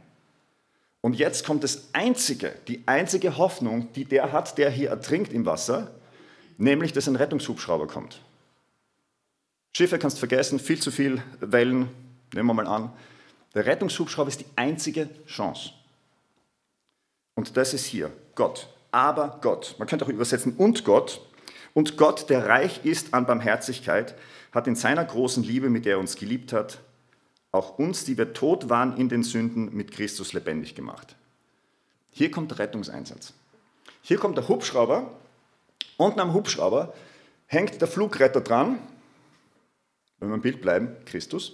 Und 1.01 1.13
jetzt 1.13 1.46
kommt 1.46 1.63
das 1.63 1.90
einzige, 1.94 2.54
die 2.68 2.84
einzige 2.86 3.38
Hoffnung, 3.38 3.92
die 3.94 4.06
der 4.06 4.31
hat, 4.31 4.57
der 4.57 4.69
hier 4.69 4.90
ertrinkt 4.90 5.31
im 5.31 5.46
Wasser, 5.46 5.92
nämlich, 6.57 6.92
dass 6.92 7.07
ein 7.07 7.16
Rettungshubschrauber 7.16 7.88
kommt. 7.88 8.22
Schiffe 9.75 9.98
kannst 9.98 10.19
vergessen, 10.19 10.60
viel 10.60 10.81
zu 10.81 10.92
viel 10.92 11.24
Wellen, 11.40 11.90
nehmen 12.34 12.48
wir 12.48 12.54
mal 12.54 12.68
an. 12.68 12.92
Der 13.56 13.66
Rettungshubschrauber 13.66 14.28
ist 14.28 14.42
die 14.42 14.46
einzige 14.56 15.10
Chance. 15.25 15.72
Und 17.36 17.56
das 17.56 17.74
ist 17.74 17.86
hier, 17.86 18.12
Gott 18.36 18.68
aber 18.92 19.40
Gott. 19.42 19.75
Man 19.78 19.88
könnte 19.88 20.06
auch 20.06 20.10
übersetzen 20.10 20.56
und 20.57 20.84
Gott. 20.84 21.22
Und 21.74 21.98
Gott, 21.98 22.30
der 22.30 22.48
reich 22.48 22.84
ist 22.84 23.13
an 23.13 23.25
Barmherzigkeit, 23.25 24.16
hat 24.52 24.68
in 24.68 24.75
seiner 24.75 25.06
großen 25.06 25.44
Liebe, 25.44 25.69
mit 25.69 25.86
der 25.86 25.94
er 25.94 26.00
uns 26.00 26.16
geliebt 26.16 26.52
hat, 26.52 26.80
auch 27.51 27.78
uns, 27.80 28.06
die 28.06 28.18
wir 28.18 28.34
tot 28.34 28.69
waren 28.69 28.98
in 28.98 29.10
den 29.10 29.24
Sünden, 29.24 29.75
mit 29.75 29.92
Christus 29.92 30.34
lebendig 30.34 30.75
gemacht. 30.75 31.16
Hier 32.12 32.31
kommt 32.31 32.51
der 32.51 32.60
Rettungseinsatz. 32.60 33.34
Hier 34.01 34.18
kommt 34.18 34.38
der 34.38 34.48
Hubschrauber. 34.48 35.12
Unten 35.98 36.19
am 36.19 36.34
Hubschrauber 36.34 36.94
hängt 37.48 37.81
der 37.81 37.88
Flugretter 37.88 38.42
dran. 38.42 38.80
Wenn 40.19 40.30
wir 40.30 40.36
im 40.36 40.42
Bild 40.42 40.62
bleiben, 40.62 40.96
Christus 41.06 41.54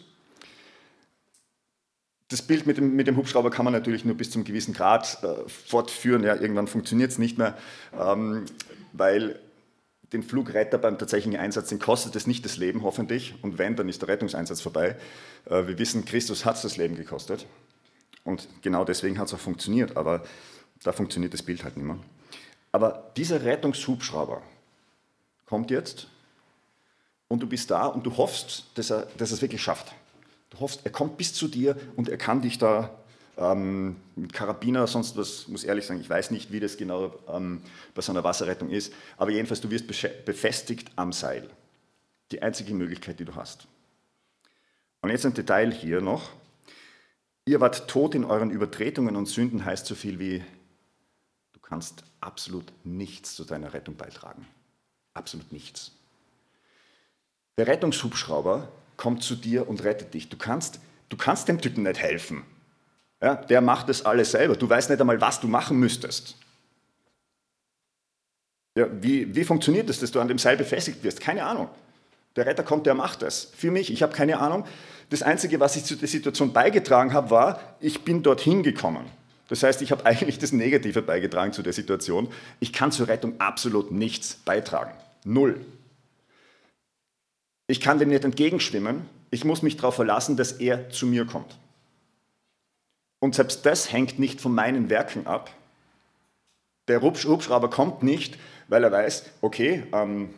das 2.30 2.42
Bild 2.42 2.66
mit 2.66 2.78
dem, 2.78 2.96
mit 2.96 3.08
dem 3.08 3.18
Hubschrauber 3.18 3.52
kann 3.52 3.66
man 3.66 3.74
natürlich 3.74 4.04
nur 4.04 4.16
bis 4.16 4.32
zum 4.32 4.44
gewissen 4.44 4.74
Grad 4.74 5.24
äh, 5.24 5.48
fortführen. 5.48 6.24
Ja, 6.24 6.36
irgendwann 6.36 6.68
funktioniert 6.68 7.12
es 7.12 7.18
nicht 7.18 7.38
mehr, 7.38 7.58
ähm, 7.98 8.46
weil 8.94 9.40
den 10.14 10.24
Flugretter 10.24 10.78
beim 10.78 10.98
tatsächlichen 10.98 11.40
Einsatz, 11.40 11.70
den 11.70 11.80
kostet 11.80 12.16
es 12.16 12.28
nicht 12.28 12.46
das 12.46 12.58
Leben 12.58 12.84
hoffentlich. 12.84 13.36
Und 13.42 13.58
wenn, 13.58 13.76
dann 13.76 13.90
ist 13.90 14.02
der 14.02 14.10
Rettungseinsatz 14.10 14.62
vorbei. 14.62 14.96
Äh, 15.46 15.68
wir 15.68 15.78
wissen, 15.80 16.06
Christus 16.06 16.46
hat 16.46 16.56
es 16.56 16.62
das 16.62 16.78
Leben 16.78 16.96
gekostet. 16.96 17.46
Und 18.24 18.48
genau 18.62 18.86
deswegen 18.86 19.20
hat 19.20 19.28
es 19.28 19.34
auch 19.34 19.40
funktioniert. 19.40 19.98
Aber 19.98 20.24
da 20.84 20.92
funktioniert 20.92 21.34
das 21.34 21.44
Bild 21.44 21.64
halt 21.64 21.78
nicht 21.78 21.86
mehr. 21.86 22.00
Aber 22.72 23.12
dieser 23.16 23.44
Rettungshubschrauber 23.44 24.42
kommt 25.46 25.72
jetzt 25.72 26.08
und 27.28 27.42
du 27.42 27.48
bist 27.48 27.72
da 27.72 27.86
und 27.86 28.06
du 28.06 28.18
hoffst, 28.18 28.66
dass 28.76 28.92
er, 28.92 29.08
dass 29.18 29.32
er 29.32 29.36
es 29.36 29.42
wirklich 29.42 29.62
schafft. 29.62 29.94
Du 30.50 30.60
hoffst, 30.60 30.82
er 30.84 30.92
kommt 30.92 31.18
bis 31.18 31.34
zu 31.34 31.48
dir 31.48 31.78
und 31.96 32.10
er 32.10 32.18
kann 32.18 32.42
dich 32.42 32.58
da 32.58 32.92
ähm, 33.38 33.98
Karabiner, 34.32 34.88
sonst 34.88 35.18
was, 35.18 35.48
muss 35.48 35.64
ehrlich 35.64 35.86
sagen, 35.86 36.00
ich 36.00 36.10
weiß 36.10 36.32
nicht, 36.32 36.52
wie 36.52 36.60
das 36.60 36.78
genau 36.78 37.14
ähm, 37.28 37.62
bei 37.94 38.02
so 38.02 38.12
einer 38.12 38.24
Wasserrettung 38.24 38.70
ist, 38.70 38.94
aber 39.18 39.32
jedenfalls, 39.32 39.62
du 39.62 39.70
wirst 39.70 39.88
befestigt 39.88 40.92
am 40.96 41.12
Seil. 41.12 41.50
Die 42.32 42.42
einzige 42.42 42.74
Möglichkeit, 42.74 43.20
die 43.20 43.26
du 43.26 43.36
hast. 43.36 43.68
Und 45.02 45.12
jetzt 45.12 45.26
ein 45.26 45.34
Detail 45.34 45.72
hier 45.72 46.02
noch. 46.02 46.32
Ihr 47.46 47.62
wart 47.62 47.88
tot 47.88 48.16
in 48.16 48.26
euren 48.26 48.50
Übertretungen 48.50 49.16
und 49.16 49.28
Sünden 49.28 49.64
heißt 49.64 49.86
so 49.86 49.94
viel 49.94 50.18
wie, 50.18 50.44
du 51.54 51.60
kannst 51.60 52.04
absolut 52.22 52.66
nichts 52.84 53.36
zu 53.36 53.44
deiner 53.44 53.74
Rettung 53.74 53.96
beitragen. 53.96 54.48
Absolut 55.14 55.52
nichts. 55.52 55.92
Der 57.58 57.68
Rettungshubschrauber 57.68 58.72
kommt 58.98 59.24
zu 59.24 59.36
dir 59.36 59.70
und 59.70 59.84
rettet 59.84 60.14
dich. 60.14 60.30
Du 60.30 60.38
kannst, 60.38 60.80
du 61.10 61.18
kannst 61.18 61.48
dem 61.48 61.62
Typen 61.62 61.84
nicht 61.84 62.00
helfen. 62.00 62.44
Ja, 63.22 63.36
der 63.36 63.62
macht 63.62 63.90
das 63.90 64.06
alles 64.06 64.32
selber. 64.32 64.56
Du 64.56 64.70
weißt 64.70 64.90
nicht 64.90 65.00
einmal, 65.00 65.20
was 65.22 65.40
du 65.40 65.48
machen 65.48 65.78
müsstest. 65.80 66.36
Ja, 68.78 68.88
wie, 69.02 69.34
wie 69.34 69.44
funktioniert 69.46 69.88
das, 69.88 70.00
dass 70.00 70.12
du 70.12 70.20
an 70.20 70.28
dem 70.28 70.38
Seil 70.38 70.58
befestigt 70.58 71.04
wirst? 71.04 71.22
Keine 71.22 71.46
Ahnung. 71.46 71.70
Der 72.36 72.46
Retter 72.46 72.64
kommt, 72.64 72.86
der 72.86 72.94
macht 72.94 73.22
das. 73.22 73.52
Für 73.56 73.72
mich, 73.72 73.92
ich 73.92 74.04
habe 74.04 74.14
keine 74.14 74.40
Ahnung. 74.40 74.66
Das 75.10 75.22
Einzige, 75.22 75.60
was 75.60 75.76
ich 75.78 75.86
zu 75.86 75.96
der 75.96 76.08
Situation 76.08 76.52
beigetragen 76.52 77.14
habe, 77.14 77.30
war, 77.30 77.60
ich 77.80 78.02
bin 78.04 78.22
dorthin 78.22 78.64
gekommen. 78.64 79.06
Das 79.48 79.64
heißt, 79.64 79.82
ich 79.82 79.92
habe 79.92 80.06
eigentlich 80.06 80.40
das 80.40 80.52
Negative 80.52 81.02
beigetragen 81.02 81.54
zu 81.54 81.62
der 81.62 81.74
Situation. 81.74 82.28
Ich 82.60 82.74
kann 82.74 82.92
zur 82.92 83.08
Rettung 83.08 83.40
absolut 83.40 83.92
nichts 83.92 84.36
beitragen. 84.44 84.92
Null. 85.24 85.62
Ich 87.68 87.80
kann 87.80 87.98
dem 87.98 88.10
nicht 88.10 88.26
entgegenschwimmen. 88.26 89.04
Ich 89.32 89.46
muss 89.46 89.62
mich 89.62 89.78
darauf 89.78 89.96
verlassen, 89.96 90.38
dass 90.38 90.52
er 90.52 90.90
zu 90.90 91.08
mir 91.08 91.26
kommt. 91.26 91.58
Und 93.26 93.34
selbst 93.34 93.66
das 93.66 93.92
hängt 93.92 94.20
nicht 94.20 94.40
von 94.40 94.54
meinen 94.54 94.92
Werken 94.92 95.26
ab. 95.26 95.50
Der 96.88 97.02
Hubschrauber 97.02 97.72
kommt 97.72 98.04
nicht, 98.04 98.38
weil 98.68 98.84
er 98.84 98.92
weiß, 98.92 99.24
okay, 99.42 99.82
ähm, 99.94 100.30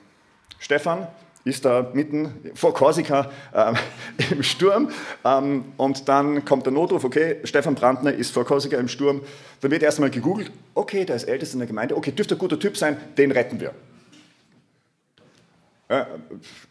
Stefan 0.57 1.05
ist 1.43 1.65
da 1.65 1.91
mitten 1.93 2.33
vor 2.55 2.73
Korsika 2.73 3.29
ähm, 3.53 3.75
im 4.31 4.41
Sturm 4.41 4.89
ähm, 5.25 5.65
und 5.75 6.07
dann 6.07 6.45
kommt 6.45 6.65
der 6.65 6.71
Notruf, 6.71 7.03
okay, 7.03 7.41
Stefan 7.43 7.75
Brandner 7.75 8.13
ist 8.13 8.31
vor 8.31 8.45
Korsika 8.45 8.77
im 8.77 8.87
Sturm. 8.87 9.19
Dann 9.59 9.69
wird 9.69 9.83
erstmal 9.83 10.09
gegoogelt, 10.09 10.49
okay, 10.73 11.03
der 11.03 11.17
ist 11.17 11.25
ältester 11.25 11.55
in 11.55 11.59
der 11.59 11.67
Gemeinde, 11.67 11.97
okay, 11.97 12.13
dürfte 12.13 12.35
ein 12.35 12.39
guter 12.39 12.57
Typ 12.57 12.77
sein, 12.77 12.95
den 13.17 13.33
retten 13.33 13.59
wir. 13.59 13.73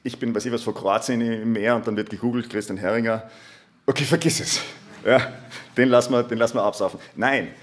ich 0.03 0.19
bin, 0.19 0.35
weiß 0.35 0.47
ich 0.47 0.53
was, 0.53 0.63
vor 0.63 0.75
Kroatien 0.75 1.21
im 1.21 1.53
Meer 1.53 1.77
und 1.77 1.87
dann 1.87 1.95
wird 1.95 2.09
gegoogelt, 2.09 2.49
Christian 2.49 2.79
Heringer, 2.79 3.31
okay, 3.85 4.05
vergiss 4.05 4.41
es. 4.41 4.63
Ja, 5.07 5.33
den, 5.77 5.89
lassen 5.89 6.13
wir, 6.13 6.25
den 6.25 6.39
lassen 6.39 6.57
wir 6.57 6.65
absaufen. 6.65 6.99
Nein, 7.15 7.55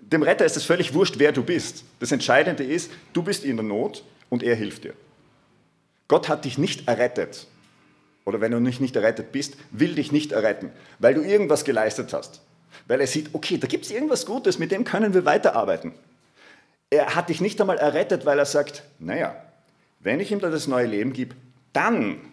dem 0.00 0.22
Retter 0.22 0.46
ist 0.46 0.56
es 0.56 0.64
völlig 0.64 0.94
wurscht, 0.94 1.18
wer 1.18 1.30
du 1.30 1.44
bist. 1.44 1.84
Das 2.00 2.12
Entscheidende 2.12 2.64
ist, 2.64 2.90
du 3.12 3.22
bist 3.22 3.44
in 3.44 3.56
der 3.56 3.64
Not 3.64 4.02
und 4.30 4.42
er 4.42 4.54
hilft 4.54 4.84
dir. 4.84 4.94
Gott 6.08 6.30
hat 6.30 6.46
dich 6.46 6.56
nicht 6.56 6.88
errettet. 6.88 7.46
Oder 8.24 8.40
wenn 8.40 8.52
du 8.52 8.60
nicht 8.60 8.96
errettet 8.96 9.32
bist, 9.32 9.56
will 9.70 9.94
dich 9.94 10.12
nicht 10.12 10.32
erretten, 10.32 10.70
weil 10.98 11.14
du 11.14 11.22
irgendwas 11.22 11.64
geleistet 11.64 12.12
hast. 12.14 12.40
Weil 12.86 13.00
er 13.00 13.06
sieht, 13.06 13.34
okay, 13.34 13.58
da 13.58 13.66
gibt 13.66 13.84
es 13.84 13.90
irgendwas 13.90 14.24
Gutes, 14.24 14.58
mit 14.58 14.72
dem 14.72 14.84
können 14.84 15.12
wir 15.12 15.24
weiterarbeiten. 15.26 15.92
Er 16.88 17.14
hat 17.14 17.28
dich 17.28 17.40
nicht 17.40 17.60
einmal 17.60 17.78
errettet, 17.78 18.24
weil 18.24 18.38
er 18.38 18.46
sagt, 18.46 18.82
naja, 18.98 19.36
wenn 20.00 20.20
ich 20.20 20.32
ihm 20.32 20.40
da 20.40 20.48
das 20.48 20.66
neue 20.66 20.86
Leben 20.86 21.12
gebe, 21.12 21.34
dann 21.72 22.31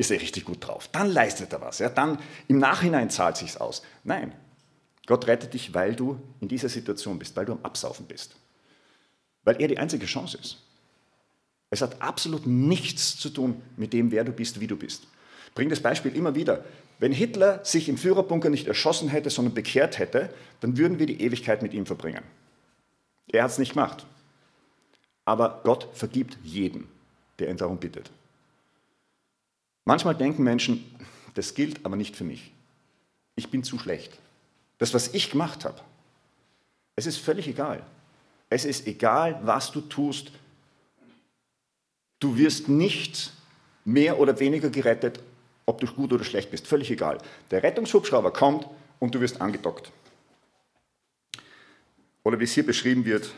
ist 0.00 0.10
er 0.10 0.20
richtig 0.20 0.44
gut 0.44 0.66
drauf. 0.66 0.88
Dann 0.90 1.10
leistet 1.10 1.52
er 1.52 1.60
was. 1.60 1.78
Ja? 1.78 1.88
Dann 1.88 2.18
im 2.48 2.58
Nachhinein 2.58 3.10
zahlt 3.10 3.36
sich's 3.36 3.56
aus. 3.56 3.82
Nein, 4.04 4.32
Gott 5.06 5.26
rettet 5.26 5.54
dich, 5.54 5.74
weil 5.74 5.94
du 5.94 6.20
in 6.40 6.48
dieser 6.48 6.68
Situation 6.68 7.18
bist, 7.18 7.36
weil 7.36 7.44
du 7.44 7.52
am 7.52 7.62
Absaufen 7.62 8.06
bist. 8.06 8.36
Weil 9.44 9.60
er 9.60 9.68
die 9.68 9.78
einzige 9.78 10.06
Chance 10.06 10.38
ist. 10.38 10.58
Es 11.70 11.82
hat 11.82 12.00
absolut 12.00 12.46
nichts 12.46 13.16
zu 13.18 13.30
tun 13.30 13.60
mit 13.76 13.92
dem, 13.92 14.10
wer 14.10 14.24
du 14.24 14.32
bist, 14.32 14.60
wie 14.60 14.66
du 14.66 14.76
bist. 14.76 15.04
Ich 15.46 15.54
bringe 15.54 15.70
das 15.70 15.80
Beispiel 15.80 16.14
immer 16.14 16.34
wieder. 16.34 16.64
Wenn 16.98 17.12
Hitler 17.12 17.64
sich 17.64 17.88
im 17.88 17.98
Führerbunker 17.98 18.48
nicht 18.48 18.68
erschossen 18.68 19.08
hätte, 19.08 19.30
sondern 19.30 19.54
bekehrt 19.54 19.98
hätte, 19.98 20.32
dann 20.60 20.76
würden 20.76 20.98
wir 20.98 21.06
die 21.06 21.20
Ewigkeit 21.20 21.62
mit 21.62 21.74
ihm 21.74 21.86
verbringen. 21.86 22.22
Er 23.32 23.44
hat 23.44 23.50
es 23.50 23.58
nicht 23.58 23.72
gemacht. 23.72 24.06
Aber 25.24 25.60
Gott 25.64 25.88
vergibt 25.94 26.38
jeden, 26.42 26.88
der 27.38 27.48
ihn 27.48 27.56
darum 27.56 27.78
bittet. 27.78 28.10
Manchmal 29.84 30.14
denken 30.14 30.42
Menschen, 30.42 30.84
das 31.34 31.54
gilt 31.54 31.84
aber 31.84 31.96
nicht 31.96 32.16
für 32.16 32.24
mich. 32.24 32.52
Ich 33.36 33.50
bin 33.50 33.64
zu 33.64 33.78
schlecht. 33.78 34.18
Das, 34.78 34.94
was 34.94 35.14
ich 35.14 35.30
gemacht 35.30 35.64
habe, 35.64 35.80
es 36.96 37.06
ist 37.06 37.18
völlig 37.18 37.48
egal. 37.48 37.84
Es 38.50 38.64
ist 38.64 38.86
egal, 38.86 39.40
was 39.42 39.72
du 39.72 39.80
tust, 39.80 40.32
Du 42.22 42.38
wirst 42.38 42.68
nicht 42.68 43.32
mehr 43.84 44.20
oder 44.20 44.38
weniger 44.38 44.70
gerettet, 44.70 45.18
ob 45.66 45.80
du 45.80 45.88
gut 45.88 46.12
oder 46.12 46.22
schlecht 46.22 46.52
bist. 46.52 46.68
Völlig 46.68 46.88
egal. 46.88 47.18
Der 47.50 47.64
Rettungshubschrauber 47.64 48.32
kommt 48.32 48.68
und 49.00 49.12
du 49.12 49.20
wirst 49.20 49.40
angedockt. 49.40 49.90
Oder 52.22 52.38
wie 52.38 52.44
es 52.44 52.52
hier 52.52 52.64
beschrieben 52.64 53.04
wird, 53.04 53.32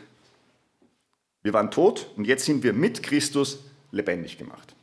wir 1.41 1.51
waren 1.53 1.71
tot 1.71 2.11
und 2.15 2.25
jetzt 2.25 2.45
sind 2.45 2.61
wir 2.61 2.73
mit 2.73 3.01
Christus 3.01 3.57
lebendig 3.89 4.37
gemacht. 4.37 4.75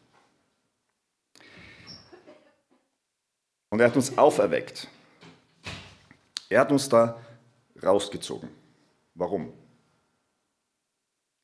Und 3.73 3.81
er 3.81 3.87
hat 3.87 3.97
uns 3.97 4.19
auferweckt. 4.19 4.87
Er 6.51 6.61
hat 6.61 6.71
uns 6.71 6.91
da 6.91 7.19
rausgezogen. 7.83 8.51
Warum? 9.15 9.51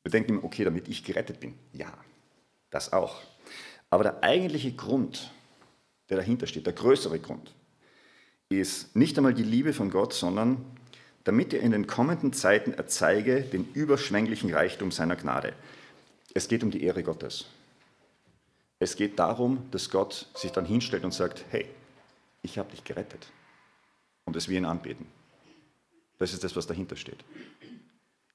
Wir 0.02 0.10
denken, 0.10 0.40
okay, 0.42 0.62
damit 0.62 0.88
ich 0.88 1.04
gerettet 1.04 1.40
bin. 1.40 1.54
Ja, 1.72 1.90
das 2.68 2.92
auch. 2.92 3.22
Aber 3.88 4.02
der 4.02 4.22
eigentliche 4.22 4.72
Grund, 4.72 5.32
der 6.10 6.18
dahinter 6.18 6.46
steht, 6.46 6.66
der 6.66 6.74
größere 6.74 7.18
Grund, 7.18 7.54
ist 8.50 8.94
nicht 8.94 9.16
einmal 9.16 9.32
die 9.32 9.42
Liebe 9.42 9.72
von 9.72 9.88
Gott, 9.88 10.12
sondern 10.12 10.62
damit 11.24 11.54
er 11.54 11.60
in 11.60 11.70
den 11.70 11.86
kommenden 11.86 12.34
Zeiten 12.34 12.74
erzeige 12.74 13.40
den 13.40 13.72
überschwänglichen 13.72 14.52
Reichtum 14.52 14.90
seiner 14.90 15.16
Gnade. 15.16 15.54
Es 16.34 16.46
geht 16.46 16.62
um 16.62 16.70
die 16.70 16.82
Ehre 16.84 17.02
Gottes. 17.02 17.46
Es 18.80 18.96
geht 18.96 19.18
darum, 19.18 19.70
dass 19.70 19.88
Gott 19.88 20.28
sich 20.34 20.52
dann 20.52 20.66
hinstellt 20.66 21.04
und 21.04 21.14
sagt, 21.14 21.46
hey, 21.48 21.66
ich 22.50 22.58
habe 22.58 22.70
dich 22.70 22.84
gerettet. 22.84 23.26
Und 24.24 24.36
es 24.36 24.48
wir 24.48 24.58
ihn 24.58 24.64
anbeten. 24.64 25.06
Das 26.18 26.32
ist 26.32 26.44
das, 26.44 26.54
was 26.56 26.66
dahinter 26.66 26.96
steht. 26.96 27.24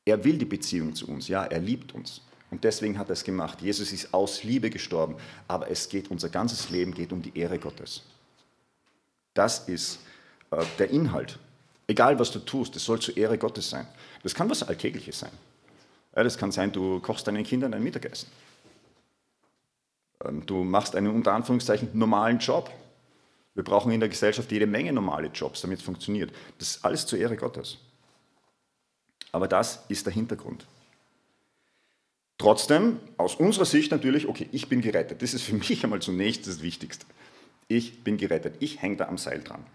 Er 0.05 0.23
will 0.23 0.37
die 0.37 0.45
Beziehung 0.45 0.95
zu 0.95 1.07
uns, 1.07 1.27
ja, 1.27 1.43
er 1.43 1.59
liebt 1.59 1.93
uns. 1.93 2.21
Und 2.51 2.63
deswegen 2.63 2.97
hat 2.97 3.09
er 3.09 3.13
es 3.13 3.23
gemacht. 3.23 3.61
Jesus 3.61 3.91
ist 3.91 4.13
aus 4.13 4.43
Liebe 4.43 4.69
gestorben, 4.69 5.15
aber 5.47 5.69
es 5.71 5.89
geht, 5.89 6.11
unser 6.11 6.29
ganzes 6.29 6.69
Leben 6.69 6.93
geht 6.93 7.11
um 7.11 7.21
die 7.21 7.37
Ehre 7.37 7.57
Gottes. 7.57 8.03
Das 9.33 9.67
ist 9.67 9.99
äh, 10.51 10.63
der 10.77 10.89
Inhalt. 10.91 11.39
Egal, 11.87 12.19
was 12.19 12.31
du 12.31 12.39
tust, 12.39 12.75
es 12.75 12.85
soll 12.85 12.99
zur 12.99 13.17
Ehre 13.17 13.37
Gottes 13.37 13.69
sein. 13.69 13.87
Das 14.21 14.35
kann 14.35 14.49
was 14.49 14.63
Alltägliches 14.63 15.19
sein. 15.19 15.31
Ja, 16.15 16.23
das 16.23 16.37
kann 16.37 16.51
sein, 16.51 16.71
du 16.71 16.99
kochst 16.99 17.25
deinen 17.27 17.43
Kindern 17.43 17.73
ein 17.73 17.83
Mittagessen. 17.83 18.29
Ähm, 20.23 20.45
du 20.45 20.63
machst 20.63 20.95
einen 20.95 21.07
unter 21.07 21.33
Anführungszeichen 21.33 21.89
normalen 21.93 22.39
Job. 22.39 22.71
Wir 23.55 23.63
brauchen 23.63 23.91
in 23.91 23.99
der 23.99 24.09
Gesellschaft 24.09 24.51
jede 24.51 24.65
Menge 24.65 24.91
normale 24.93 25.27
Jobs, 25.27 25.61
damit 25.61 25.79
es 25.79 25.85
funktioniert. 25.85 26.31
Das 26.57 26.71
ist 26.71 26.85
alles 26.85 27.05
zur 27.05 27.19
Ehre 27.19 27.37
Gottes. 27.37 27.77
Aber 29.31 29.47
das 29.47 29.83
ist 29.89 30.05
der 30.05 30.13
Hintergrund. 30.13 30.65
Trotzdem, 32.37 32.99
aus 33.17 33.35
unserer 33.35 33.65
Sicht 33.65 33.91
natürlich, 33.91 34.27
okay, 34.27 34.49
ich 34.51 34.67
bin 34.67 34.81
gerettet. 34.81 35.21
Das 35.21 35.33
ist 35.33 35.43
für 35.43 35.53
mich 35.69 35.83
einmal 35.83 36.01
zunächst 36.01 36.47
das 36.47 36.61
Wichtigste. 36.61 37.05
Ich 37.67 38.03
bin 38.03 38.17
gerettet. 38.17 38.55
Ich 38.59 38.81
hänge 38.81 38.97
da 38.97 39.07
am 39.07 39.17
Seil 39.17 39.41
dran. 39.41 39.65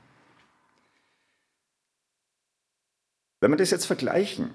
Wenn 3.40 3.52
wir 3.52 3.56
das 3.56 3.70
jetzt 3.70 3.86
vergleichen, 3.86 4.50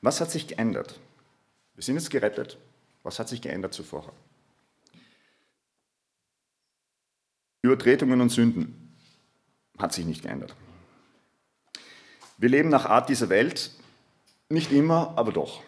was 0.00 0.20
hat 0.20 0.30
sich 0.30 0.46
geändert? 0.46 0.98
Wir 1.74 1.82
sind 1.82 1.96
jetzt 1.96 2.10
gerettet. 2.10 2.56
Was 3.02 3.18
hat 3.18 3.28
sich 3.28 3.42
geändert 3.42 3.74
zuvor? 3.74 4.12
Übertretungen 7.62 8.20
und 8.20 8.30
Sünden 8.30 8.94
hat 9.78 9.92
sich 9.92 10.06
nicht 10.06 10.22
geändert. 10.22 10.54
Wir 12.36 12.48
leben 12.48 12.68
nach 12.68 12.86
Art 12.86 13.08
dieser 13.08 13.28
Welt, 13.28 13.72
nicht 14.48 14.72
immer, 14.72 15.12
aber 15.16 15.32
doch. 15.32 15.62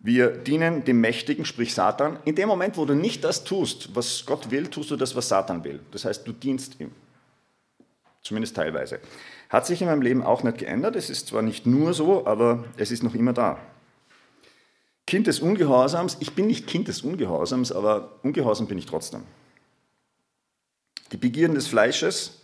Wir 0.00 0.30
dienen 0.30 0.84
dem 0.84 1.00
Mächtigen, 1.00 1.44
sprich 1.44 1.74
Satan. 1.74 2.18
In 2.24 2.34
dem 2.34 2.48
Moment, 2.48 2.76
wo 2.76 2.84
du 2.84 2.94
nicht 2.94 3.22
das 3.22 3.44
tust, 3.44 3.94
was 3.94 4.26
Gott 4.26 4.50
will, 4.50 4.66
tust 4.66 4.90
du 4.90 4.96
das, 4.96 5.14
was 5.14 5.28
Satan 5.28 5.62
will. 5.62 5.78
Das 5.92 6.04
heißt, 6.04 6.26
du 6.26 6.32
dienst 6.32 6.80
ihm. 6.80 6.90
Zumindest 8.20 8.56
teilweise. 8.56 8.98
Hat 9.48 9.64
sich 9.66 9.80
in 9.80 9.86
meinem 9.86 10.02
Leben 10.02 10.22
auch 10.24 10.42
nicht 10.42 10.58
geändert. 10.58 10.96
Es 10.96 11.08
ist 11.08 11.28
zwar 11.28 11.42
nicht 11.42 11.66
nur 11.66 11.94
so, 11.94 12.26
aber 12.26 12.64
es 12.76 12.90
ist 12.90 13.04
noch 13.04 13.14
immer 13.14 13.32
da. 13.32 13.60
Kind 15.06 15.28
des 15.28 15.38
Ungehorsams. 15.38 16.16
Ich 16.18 16.34
bin 16.34 16.48
nicht 16.48 16.66
Kind 16.66 16.88
des 16.88 17.02
Ungehorsams, 17.02 17.70
aber 17.70 18.18
ungehorsam 18.22 18.66
bin 18.66 18.78
ich 18.78 18.86
trotzdem. 18.86 19.22
Die 21.12 21.16
Begierden 21.16 21.54
des 21.54 21.66
Fleisches. 21.66 22.42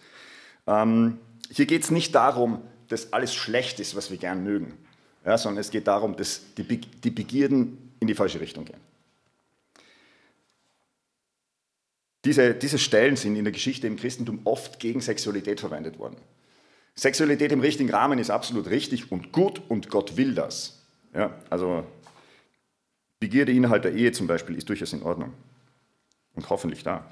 Ähm, 0.67 1.19
hier 1.51 1.67
geht 1.67 1.83
es 1.83 1.91
nicht 1.91 2.15
darum, 2.15 2.63
dass 2.89 3.13
alles 3.13 3.35
schlecht 3.35 3.81
ist, 3.81 3.97
was 3.97 4.11
wir 4.11 4.19
gern 4.19 4.45
mögen 4.45 4.77
ja, 5.29 5.37
sondern 5.37 5.61
es 5.61 5.71
geht 5.71 5.87
darum, 5.87 6.17
dass 6.17 6.55
die, 6.57 6.63
Be 6.63 6.79
die 6.79 7.11
Begierden 7.11 7.93
in 8.01 8.07
die 8.07 8.15
falsche 8.15 8.41
Richtung 8.41 8.65
gehen. 8.65 8.81
Diese, 12.25 12.55
diese 12.55 12.79
Stellen 12.79 13.17
sind 13.17 13.37
in 13.37 13.45
der 13.45 13.53
Geschichte 13.53 13.87
im 13.87 13.97
Christentum 13.97 14.41
oft 14.45 14.81
gegen 14.81 15.03
Sexualität 15.03 15.61
verwendet 15.61 15.99
worden. 15.99 16.17
Sexualität 16.95 17.53
im 17.53 17.61
richtigen 17.61 17.91
Rahmen 17.91 18.19
ist 18.19 18.31
absolut 18.31 18.69
richtig 18.71 19.13
und 19.13 19.31
gut 19.31 19.61
und 19.69 19.91
Gott 19.91 20.17
will 20.17 20.35
das. 20.35 20.83
Ja, 21.15 21.39
also 21.51 21.87
Begierde 23.21 23.53
innerhalb 23.53 23.83
der 23.83 23.93
Ehe 23.93 24.13
zum 24.13 24.27
Beispiel 24.27 24.57
ist 24.57 24.69
durchaus 24.69 24.95
in 24.95 25.03
Ordnung 25.03 25.35
und 26.35 26.49
hoffentlich 26.49 26.83
da. 26.83 27.09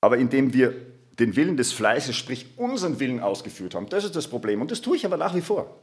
Aber 0.00 0.18
indem 0.18 0.52
wir 0.52 0.74
den 1.18 1.34
Willen 1.36 1.56
des 1.56 1.72
Fleißes, 1.72 2.16
sprich 2.16 2.46
unseren 2.56 3.00
Willen 3.00 3.20
ausgeführt 3.20 3.74
haben, 3.74 3.88
das 3.88 4.04
ist 4.04 4.14
das 4.14 4.28
Problem 4.28 4.60
und 4.60 4.70
das 4.70 4.80
tue 4.80 4.96
ich 4.96 5.04
aber 5.04 5.16
nach 5.16 5.34
wie 5.34 5.40
vor. 5.40 5.78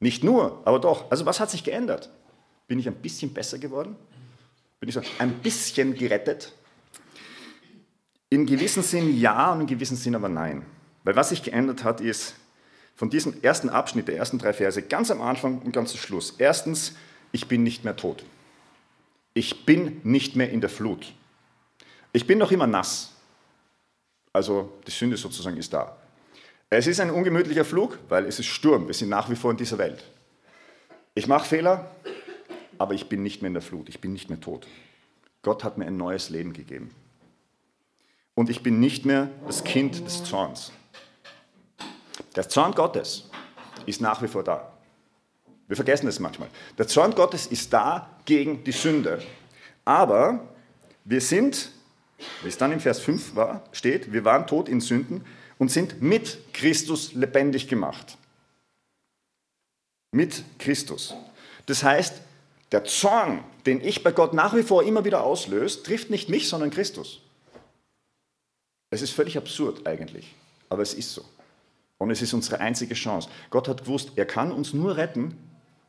Nicht 0.00 0.24
nur, 0.24 0.62
aber 0.64 0.78
doch. 0.78 1.10
Also 1.10 1.26
was 1.26 1.40
hat 1.40 1.50
sich 1.50 1.64
geändert? 1.64 2.10
Bin 2.66 2.78
ich 2.78 2.86
ein 2.86 2.96
bisschen 2.96 3.32
besser 3.32 3.58
geworden? 3.58 3.96
Bin 4.80 4.88
ich 4.88 4.94
so 4.94 5.02
ein 5.18 5.32
bisschen 5.34 5.94
gerettet? 5.94 6.52
In 8.28 8.44
gewissem 8.44 8.82
Sinn 8.82 9.18
ja 9.18 9.52
und 9.52 9.62
in 9.62 9.66
gewissem 9.66 9.96
Sinn 9.96 10.14
aber 10.14 10.28
nein. 10.28 10.64
Weil 11.04 11.16
was 11.16 11.28
sich 11.28 11.42
geändert 11.42 11.84
hat, 11.84 12.00
ist 12.00 12.34
von 12.94 13.10
diesem 13.10 13.42
ersten 13.42 13.68
Abschnitt, 13.68 14.08
der 14.08 14.16
ersten 14.16 14.38
drei 14.38 14.52
Verse, 14.52 14.82
ganz 14.82 15.10
am 15.10 15.22
Anfang 15.22 15.60
und 15.60 15.72
ganz 15.72 15.92
zum 15.92 16.00
Schluss. 16.00 16.34
Erstens, 16.38 16.94
ich 17.30 17.46
bin 17.46 17.62
nicht 17.62 17.84
mehr 17.84 17.94
tot. 17.94 18.24
Ich 19.34 19.66
bin 19.66 20.00
nicht 20.02 20.34
mehr 20.34 20.50
in 20.50 20.60
der 20.60 20.70
Flut. 20.70 21.12
Ich 22.12 22.26
bin 22.26 22.38
noch 22.38 22.50
immer 22.50 22.66
nass. 22.66 23.15
Also 24.36 24.70
die 24.86 24.90
Sünde 24.90 25.16
sozusagen 25.16 25.56
ist 25.56 25.72
da. 25.72 25.96
Es 26.68 26.86
ist 26.86 27.00
ein 27.00 27.10
ungemütlicher 27.10 27.64
Flug, 27.64 27.98
weil 28.10 28.26
es 28.26 28.38
ist 28.38 28.44
Sturm. 28.44 28.86
Wir 28.86 28.92
sind 28.92 29.08
nach 29.08 29.30
wie 29.30 29.34
vor 29.34 29.50
in 29.50 29.56
dieser 29.56 29.78
Welt. 29.78 30.04
Ich 31.14 31.26
mache 31.26 31.48
Fehler, 31.48 31.90
aber 32.76 32.92
ich 32.92 33.08
bin 33.08 33.22
nicht 33.22 33.40
mehr 33.40 33.46
in 33.46 33.54
der 33.54 33.62
Flut, 33.62 33.88
ich 33.88 33.98
bin 33.98 34.12
nicht 34.12 34.28
mehr 34.28 34.38
tot. 34.38 34.66
Gott 35.40 35.64
hat 35.64 35.78
mir 35.78 35.86
ein 35.86 35.96
neues 35.96 36.28
Leben 36.28 36.52
gegeben. 36.52 36.90
Und 38.34 38.50
ich 38.50 38.62
bin 38.62 38.78
nicht 38.78 39.06
mehr 39.06 39.30
das 39.46 39.64
Kind 39.64 40.04
des 40.04 40.22
Zorns. 40.22 40.70
Der 42.34 42.46
Zorn 42.46 42.72
Gottes 42.72 43.30
ist 43.86 44.02
nach 44.02 44.20
wie 44.20 44.28
vor 44.28 44.44
da. 44.44 44.70
Wir 45.66 45.76
vergessen 45.76 46.08
es 46.08 46.20
manchmal. 46.20 46.50
Der 46.76 46.86
Zorn 46.86 47.14
Gottes 47.14 47.46
ist 47.46 47.72
da 47.72 48.10
gegen 48.26 48.62
die 48.64 48.72
Sünde. 48.72 49.22
Aber 49.86 50.46
wir 51.06 51.22
sind, 51.22 51.70
wie 52.42 52.48
es 52.48 52.58
dann 52.58 52.72
im 52.72 52.80
Vers 52.80 53.00
5 53.00 53.34
war, 53.34 53.64
steht, 53.72 54.12
wir 54.12 54.24
waren 54.24 54.46
tot 54.46 54.68
in 54.68 54.80
Sünden 54.80 55.24
und 55.58 55.70
sind 55.70 56.02
mit 56.02 56.38
Christus 56.52 57.12
lebendig 57.12 57.68
gemacht. 57.68 58.16
Mit 60.12 60.44
Christus. 60.58 61.14
Das 61.66 61.82
heißt, 61.82 62.20
der 62.72 62.84
Zorn, 62.84 63.44
den 63.64 63.80
ich 63.80 64.02
bei 64.02 64.12
Gott 64.12 64.34
nach 64.34 64.54
wie 64.54 64.62
vor 64.62 64.82
immer 64.82 65.04
wieder 65.04 65.22
auslöse, 65.22 65.82
trifft 65.82 66.10
nicht 66.10 66.28
mich, 66.28 66.48
sondern 66.48 66.70
Christus. 66.70 67.20
Es 68.90 69.02
ist 69.02 69.12
völlig 69.12 69.36
absurd 69.36 69.86
eigentlich, 69.86 70.34
aber 70.68 70.82
es 70.82 70.94
ist 70.94 71.12
so. 71.12 71.24
Und 71.98 72.10
es 72.10 72.22
ist 72.22 72.34
unsere 72.34 72.60
einzige 72.60 72.94
Chance. 72.94 73.28
Gott 73.50 73.68
hat 73.68 73.84
gewusst, 73.84 74.12
er 74.16 74.26
kann 74.26 74.52
uns 74.52 74.74
nur 74.74 74.96
retten, 74.96 75.36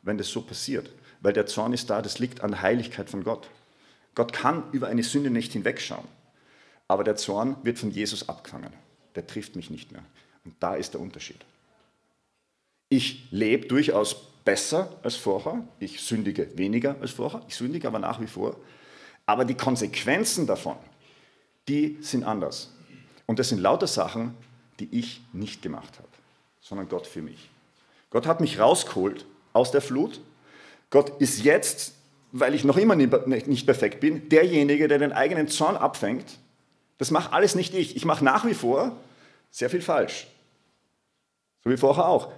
wenn 0.04 0.18
das 0.18 0.30
so 0.30 0.42
passiert. 0.42 0.90
Weil 1.20 1.34
der 1.34 1.46
Zorn 1.46 1.74
ist 1.74 1.90
da, 1.90 2.02
das 2.02 2.20
liegt 2.20 2.42
an 2.42 2.52
der 2.52 2.62
Heiligkeit 2.62 3.10
von 3.10 3.24
Gott. 3.24 3.50
Gott 4.16 4.34
kann 4.34 4.64
über 4.72 4.88
eine 4.88 5.04
Sünde 5.04 5.30
nicht 5.30 5.54
hinwegschauen. 5.54 6.08
Aber 6.88 7.04
der 7.04 7.16
Zorn 7.16 7.58
wird 7.64 7.80
von 7.80 7.92
Jesus 7.92 8.30
abgefangen. 8.30 8.74
Der 9.16 9.28
trifft 9.28 9.56
mich 9.56 9.70
nicht 9.70 9.92
mehr. 9.92 10.04
Und 10.46 10.56
da 10.60 10.76
ist 10.76 10.94
der 10.94 11.02
Unterschied. 11.02 11.44
Ich 12.90 13.28
lebe 13.32 13.68
durchaus 13.68 14.16
besser 14.46 14.96
als 15.04 15.16
vorher. 15.16 15.68
Ich 15.80 16.02
sündige 16.02 16.58
weniger 16.58 16.96
als 17.02 17.12
vorher. 17.12 17.42
Ich 17.48 17.56
sündige 17.56 17.88
aber 17.88 18.00
nach 18.00 18.22
wie 18.22 18.28
vor. 18.28 18.56
Aber 19.26 19.44
die 19.44 19.56
Konsequenzen 19.56 20.48
davon, 20.48 20.78
die 21.68 21.98
sind 22.02 22.24
anders. 22.24 22.72
Und 23.26 23.40
das 23.40 23.50
sind 23.50 23.60
lauter 23.60 23.88
Sachen, 23.88 24.36
die 24.80 24.88
ich 24.92 25.22
nicht 25.34 25.62
gemacht 25.62 25.98
habe, 25.98 26.08
sondern 26.62 26.88
Gott 26.88 27.06
für 27.06 27.22
mich. 27.22 27.50
Gott 28.10 28.26
hat 28.26 28.40
mich 28.40 28.60
rausgeholt 28.60 29.26
aus 29.52 29.72
der 29.72 29.82
Flut. 29.82 30.22
Gott 30.90 31.20
ist 31.20 31.44
jetzt, 31.44 31.94
weil 32.32 32.56
ich 32.56 32.64
noch 32.64 32.78
immer 32.78 32.96
nicht 32.96 33.66
perfekt 33.66 34.00
bin, 34.00 34.30
derjenige, 34.30 34.88
der 34.88 35.00
den 35.00 35.12
eigenen 35.12 35.50
Zorn 35.50 35.76
abfängt. 35.76 36.38
Das 36.98 37.12
mache 37.12 37.34
alles 37.34 37.56
nicht 37.56 37.74
ich. 37.74 37.96
Ich 37.96 38.06
mache 38.06 38.24
nach 38.24 38.46
wie 38.46 38.54
vor 38.54 38.98
sehr 39.52 39.70
viel 39.70 39.82
falsch. 39.82 40.28
So 41.64 41.70
wie 41.70 41.78
vorher 41.78 42.08
auch. 42.08 42.32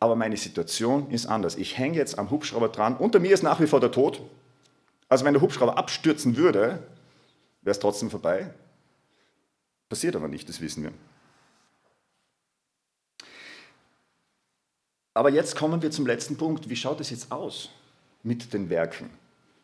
Aber 0.00 0.16
meine 0.16 0.36
Situation 0.36 1.10
ist 1.10 1.26
anders. 1.26 1.56
Ich 1.56 1.78
hänge 1.78 1.96
jetzt 1.96 2.18
am 2.18 2.30
Hubschrauber 2.30 2.68
dran. 2.68 2.96
Unter 2.96 3.18
mir 3.18 3.32
ist 3.32 3.42
nach 3.42 3.60
wie 3.60 3.66
vor 3.66 3.80
der 3.80 3.90
Tod. 3.90 4.20
Also 5.08 5.24
wenn 5.24 5.34
der 5.34 5.42
Hubschrauber 5.42 5.78
abstürzen 5.78 6.36
würde, 6.36 6.82
wäre 7.62 7.72
es 7.72 7.78
trotzdem 7.78 8.10
vorbei. 8.10 8.52
Passiert 9.88 10.16
aber 10.16 10.28
nicht, 10.28 10.48
das 10.48 10.60
wissen 10.60 10.82
wir. 10.82 10.92
Aber 15.14 15.30
jetzt 15.30 15.56
kommen 15.56 15.80
wir 15.80 15.90
zum 15.90 16.06
letzten 16.06 16.36
Punkt. 16.36 16.68
Wie 16.68 16.76
schaut 16.76 17.00
es 17.00 17.10
jetzt 17.10 17.32
aus 17.32 17.70
mit 18.22 18.52
den 18.52 18.68
Werken? 18.68 19.08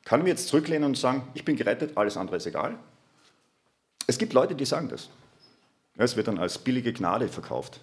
Kann 0.05 0.21
ich 0.21 0.25
mir 0.25 0.31
jetzt 0.31 0.49
zurücklehnen 0.49 0.85
und 0.85 0.97
sagen, 0.97 1.29
ich 1.35 1.45
bin 1.45 1.57
gerettet, 1.57 1.97
alles 1.97 2.17
andere 2.17 2.37
ist 2.37 2.47
egal? 2.47 2.79
Es 4.13 4.19
gibt 4.19 4.35
Leute, 4.35 4.55
die 4.55 4.67
sagen 4.67 4.91
das. 4.91 5.09
Es 5.97 6.17
wird 6.17 6.29
dann 6.29 6.37
als 6.37 6.59
billige 6.59 6.93
Gnade 6.93 7.29
verkauft. 7.29 7.81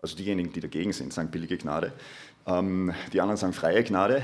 Also 0.00 0.14
diejenigen, 0.16 0.52
die 0.52 0.60
dagegen 0.60 0.92
sind, 0.92 1.12
sagen 1.12 1.32
billige 1.32 1.58
Gnade. 1.58 1.92
Ähm, 2.46 2.94
die 3.12 3.20
anderen 3.20 3.36
sagen 3.36 3.52
freie 3.52 3.82
Gnade. 3.82 4.22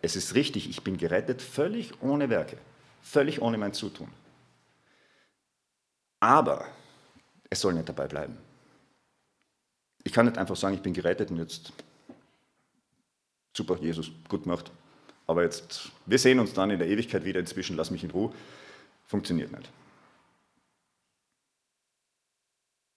Es 0.00 0.16
ist 0.16 0.34
richtig, 0.34 0.70
ich 0.70 0.82
bin 0.82 0.96
gerettet, 0.96 1.42
völlig 1.42 2.00
ohne 2.00 2.30
Werke, 2.30 2.56
völlig 3.02 3.42
ohne 3.42 3.58
mein 3.58 3.74
Zutun. 3.74 4.08
Aber 6.18 6.64
es 7.50 7.60
soll 7.60 7.74
nicht 7.74 7.90
dabei 7.90 8.06
bleiben. 8.06 8.38
Ich 10.02 10.14
kann 10.14 10.24
nicht 10.24 10.38
einfach 10.38 10.56
sagen, 10.56 10.76
ich 10.76 10.82
bin 10.82 10.94
gerettet 10.94 11.30
und 11.30 11.40
jetzt 11.40 11.74
super, 13.52 13.76
Jesus, 13.82 14.10
gut 14.30 14.44
gemacht. 14.44 14.72
Aber 15.26 15.42
jetzt, 15.42 15.92
wir 16.06 16.18
sehen 16.18 16.38
uns 16.38 16.54
dann 16.54 16.70
in 16.70 16.78
der 16.78 16.88
Ewigkeit 16.88 17.26
wieder, 17.26 17.40
inzwischen 17.40 17.76
lass 17.76 17.90
mich 17.90 18.02
in 18.02 18.12
Ruhe. 18.12 18.32
Funktioniert 19.04 19.52
nicht. 19.52 19.70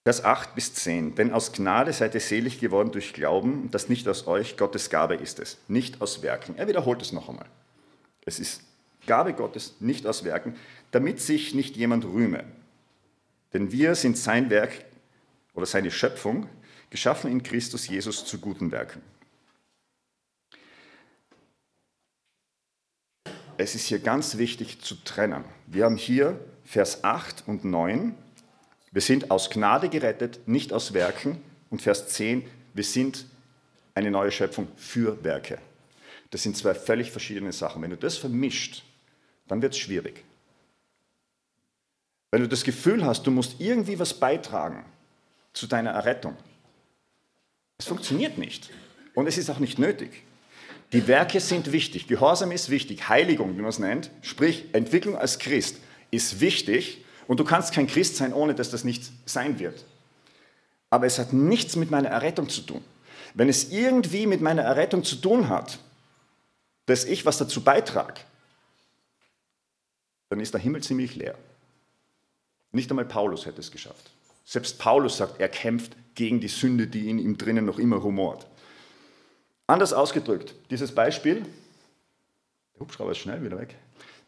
Vers 0.08 0.24
8 0.24 0.54
bis 0.54 0.72
10. 0.72 1.16
Denn 1.16 1.34
aus 1.34 1.52
Gnade 1.52 1.92
seid 1.92 2.14
ihr 2.14 2.22
selig 2.22 2.58
geworden 2.60 2.92
durch 2.92 3.12
Glauben, 3.12 3.70
das 3.70 3.90
nicht 3.90 4.08
aus 4.08 4.26
euch, 4.26 4.56
Gottes 4.56 4.88
Gabe 4.88 5.16
ist 5.16 5.38
es, 5.38 5.58
nicht 5.68 6.00
aus 6.00 6.22
Werken. 6.22 6.56
Er 6.56 6.66
wiederholt 6.66 7.02
es 7.02 7.12
noch 7.12 7.28
einmal. 7.28 7.44
Es 8.24 8.38
ist 8.38 8.62
Gabe 9.06 9.34
Gottes, 9.34 9.74
nicht 9.80 10.06
aus 10.06 10.24
Werken, 10.24 10.56
damit 10.92 11.20
sich 11.20 11.52
nicht 11.52 11.76
jemand 11.76 12.06
rühme. 12.06 12.44
Denn 13.52 13.70
wir 13.70 13.94
sind 13.94 14.16
sein 14.16 14.48
Werk 14.48 14.86
oder 15.52 15.66
seine 15.66 15.90
Schöpfung, 15.90 16.48
geschaffen 16.88 17.30
in 17.30 17.42
Christus 17.42 17.86
Jesus 17.86 18.24
zu 18.24 18.38
guten 18.38 18.72
Werken. 18.72 19.02
Es 23.58 23.74
ist 23.74 23.84
hier 23.84 23.98
ganz 23.98 24.38
wichtig 24.38 24.80
zu 24.80 24.94
trennen. 25.04 25.44
Wir 25.66 25.84
haben 25.84 25.98
hier 25.98 26.40
Vers 26.64 27.04
8 27.04 27.46
und 27.46 27.66
9 27.66 28.14
wir 28.92 29.02
sind 29.02 29.30
aus 29.30 29.50
Gnade 29.50 29.88
gerettet, 29.88 30.40
nicht 30.46 30.72
aus 30.72 30.94
Werken. 30.94 31.40
Und 31.70 31.82
Vers 31.82 32.08
10, 32.08 32.44
wir 32.74 32.84
sind 32.84 33.26
eine 33.94 34.10
neue 34.10 34.30
Schöpfung 34.30 34.68
für 34.76 35.22
Werke. 35.24 35.58
Das 36.30 36.42
sind 36.42 36.56
zwei 36.56 36.74
völlig 36.74 37.10
verschiedene 37.10 37.52
Sachen. 37.52 37.82
Wenn 37.82 37.90
du 37.90 37.96
das 37.96 38.16
vermischt, 38.16 38.84
dann 39.46 39.62
wird 39.62 39.74
es 39.74 39.78
schwierig. 39.78 40.24
Wenn 42.30 42.42
du 42.42 42.48
das 42.48 42.64
Gefühl 42.64 43.04
hast, 43.04 43.26
du 43.26 43.30
musst 43.30 43.60
irgendwie 43.60 43.98
was 43.98 44.14
beitragen 44.14 44.84
zu 45.52 45.66
deiner 45.66 45.90
Errettung, 45.90 46.36
es 47.78 47.86
funktioniert 47.86 48.38
nicht. 48.38 48.70
Und 49.14 49.26
es 49.26 49.38
ist 49.38 49.50
auch 49.50 49.58
nicht 49.58 49.78
nötig. 49.78 50.22
Die 50.92 51.06
Werke 51.06 51.40
sind 51.40 51.72
wichtig, 51.72 52.06
Gehorsam 52.06 52.50
ist 52.50 52.70
wichtig, 52.70 53.08
Heiligung, 53.08 53.56
wie 53.56 53.60
man 53.60 53.70
es 53.70 53.78
nennt, 53.78 54.10
sprich 54.22 54.66
Entwicklung 54.72 55.16
als 55.16 55.38
Christ 55.38 55.78
ist 56.10 56.40
wichtig, 56.40 57.04
und 57.28 57.38
du 57.38 57.44
kannst 57.44 57.72
kein 57.72 57.86
Christ 57.86 58.16
sein, 58.16 58.32
ohne 58.32 58.54
dass 58.54 58.70
das 58.70 58.82
nicht 58.82 59.12
sein 59.26 59.60
wird. 59.60 59.84
Aber 60.90 61.06
es 61.06 61.18
hat 61.18 61.32
nichts 61.32 61.76
mit 61.76 61.90
meiner 61.90 62.08
Errettung 62.08 62.48
zu 62.48 62.62
tun. 62.62 62.82
Wenn 63.34 63.50
es 63.50 63.70
irgendwie 63.70 64.26
mit 64.26 64.40
meiner 64.40 64.62
Errettung 64.62 65.04
zu 65.04 65.16
tun 65.16 65.48
hat, 65.48 65.78
dass 66.86 67.04
ich 67.04 67.26
was 67.26 67.36
dazu 67.36 67.62
beitrage, 67.62 68.22
dann 70.30 70.40
ist 70.40 70.54
der 70.54 70.60
Himmel 70.60 70.82
ziemlich 70.82 71.14
leer. 71.14 71.36
Nicht 72.72 72.90
einmal 72.90 73.04
Paulus 73.04 73.44
hätte 73.44 73.60
es 73.60 73.70
geschafft. 73.70 74.10
Selbst 74.44 74.78
Paulus 74.78 75.18
sagt, 75.18 75.38
er 75.38 75.50
kämpft 75.50 75.92
gegen 76.14 76.40
die 76.40 76.48
Sünde, 76.48 76.86
die 76.86 77.10
in 77.10 77.18
ihm 77.18 77.36
drinnen 77.36 77.66
noch 77.66 77.78
immer 77.78 77.96
rumort. 77.96 78.46
Anders 79.66 79.92
ausgedrückt, 79.92 80.54
dieses 80.70 80.94
Beispiel, 80.94 81.42
der 82.72 82.80
Hubschrauber 82.80 83.12
ist 83.12 83.18
schnell 83.18 83.44
wieder 83.44 83.58
weg. 83.58 83.74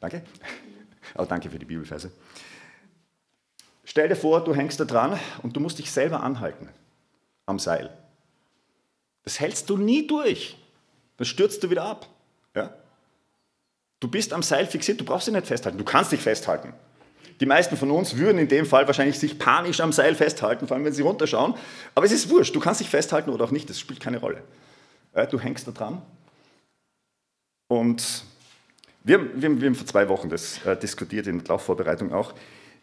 Danke. 0.01 0.23
Aber 1.15 1.27
danke 1.27 1.49
für 1.49 1.59
die 1.59 1.65
Bibelverse. 1.65 2.13
Stell 3.91 4.09
dir 4.09 4.15
vor, 4.15 4.45
du 4.45 4.55
hängst 4.55 4.79
da 4.79 4.85
dran 4.85 5.19
und 5.43 5.57
du 5.57 5.59
musst 5.59 5.81
dich 5.81 5.91
selber 5.91 6.23
anhalten 6.23 6.69
am 7.47 7.59
Seil. 7.59 7.91
Das 9.25 9.41
hältst 9.41 9.69
du 9.69 9.77
nie 9.77 10.07
durch. 10.07 10.57
Dann 11.17 11.25
stürzt 11.25 11.61
du 11.65 11.71
wieder 11.71 11.83
ab. 11.83 12.07
Ja? 12.55 12.73
Du 13.99 14.07
bist 14.07 14.33
am 14.33 14.45
Seil 14.45 14.67
fixiert, 14.67 15.01
du 15.01 15.05
brauchst 15.05 15.27
dich 15.27 15.35
nicht 15.35 15.49
festhalten. 15.49 15.77
Du 15.77 15.83
kannst 15.83 16.13
dich 16.13 16.21
festhalten. 16.21 16.73
Die 17.41 17.47
meisten 17.47 17.77
von 17.77 17.91
uns 17.91 18.17
würden 18.17 18.39
in 18.39 18.47
dem 18.47 18.65
Fall 18.65 18.87
wahrscheinlich 18.87 19.19
sich 19.19 19.41
panisch 19.41 19.81
am 19.81 19.93
Seil 19.93 20.15
festhalten, 20.15 20.69
vor 20.69 20.77
allem 20.77 20.85
wenn 20.85 20.93
sie 20.93 21.03
runterschauen. 21.03 21.55
Aber 21.97 22.07
es 22.07 22.13
ist 22.13 22.31
wurscht, 22.31 22.55
du 22.55 22.61
kannst 22.61 22.81
dich 22.81 22.89
festhalten 22.89 23.31
oder 23.31 23.47
auch 23.47 23.51
nicht, 23.51 23.69
das 23.69 23.81
spielt 23.81 23.99
keine 23.99 24.19
Rolle. 24.19 24.45
Du 25.33 25.41
hängst 25.41 25.67
da 25.67 25.73
dran. 25.73 26.01
Und 27.67 28.23
wir, 29.03 29.43
wir, 29.43 29.61
wir 29.61 29.67
haben 29.67 29.75
vor 29.75 29.87
zwei 29.87 30.09
Wochen 30.09 30.29
das 30.29 30.65
äh, 30.65 30.77
diskutiert 30.77 31.27
in 31.27 31.39
der 31.39 31.49
Laufvorbereitung 31.49 32.13
auch 32.13 32.35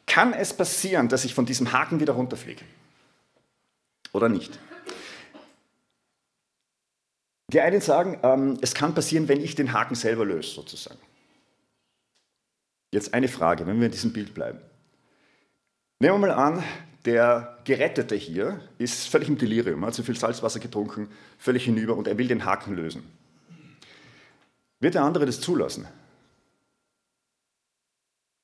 kann 0.07 0.33
es 0.33 0.53
passieren, 0.53 1.09
dass 1.09 1.25
ich 1.25 1.35
von 1.35 1.45
diesem 1.45 1.71
Haken 1.71 1.99
wieder 1.99 2.13
runterfliege? 2.13 2.65
Oder 4.13 4.29
nicht? 4.29 4.57
Die 7.49 7.61
einen 7.61 7.81
sagen, 7.81 8.19
ähm, 8.23 8.57
es 8.61 8.73
kann 8.73 8.95
passieren, 8.95 9.27
wenn 9.27 9.41
ich 9.41 9.55
den 9.55 9.71
Haken 9.71 9.95
selber 9.95 10.25
löse, 10.25 10.49
sozusagen. 10.49 10.99
Jetzt 12.91 13.13
eine 13.13 13.27
Frage, 13.27 13.67
wenn 13.67 13.79
wir 13.79 13.85
in 13.85 13.91
diesem 13.91 14.11
Bild 14.11 14.33
bleiben. 14.33 14.59
Nehmen 15.99 16.21
wir 16.21 16.27
mal 16.27 16.31
an, 16.31 16.63
der 17.05 17.57
Gerettete 17.63 18.15
hier 18.15 18.59
ist 18.77 19.07
völlig 19.07 19.29
im 19.29 19.37
Delirium, 19.37 19.85
hat 19.85 19.93
zu 19.93 20.03
viel 20.03 20.17
Salzwasser 20.17 20.59
getrunken, 20.59 21.09
völlig 21.37 21.65
hinüber 21.65 21.95
und 21.95 22.07
er 22.07 22.17
will 22.17 22.27
den 22.27 22.43
Haken 22.43 22.75
lösen. 22.75 23.03
Wird 24.79 24.95
der 24.95 25.03
andere 25.03 25.25
das 25.25 25.41
zulassen? 25.41 25.87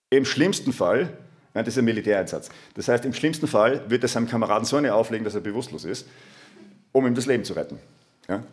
Im 0.10 0.26
schlimmsten 0.26 0.72
Fall 0.72 1.18
ja, 1.54 1.62
das 1.62 1.76
ist 1.76 1.78
ein 1.78 1.86
Militäreinsatz. 1.86 2.50
Das 2.74 2.88
heißt, 2.88 3.06
im 3.06 3.14
schlimmsten 3.14 3.48
Fall 3.48 3.90
wird 3.90 4.04
er 4.04 4.10
seinem 4.10 4.28
Kameraden 4.28 4.66
so 4.66 4.78
eine 4.78 4.94
auflegen, 4.94 5.24
dass 5.24 5.36
er 5.36 5.42
bewusstlos 5.42 5.86
ist, 5.86 6.08
um 6.92 7.06
ihm 7.06 7.16
das 7.16 7.28
Leben 7.28 7.44
zu 7.44 7.54
retten. 7.54 7.80
Ja? 8.28 8.44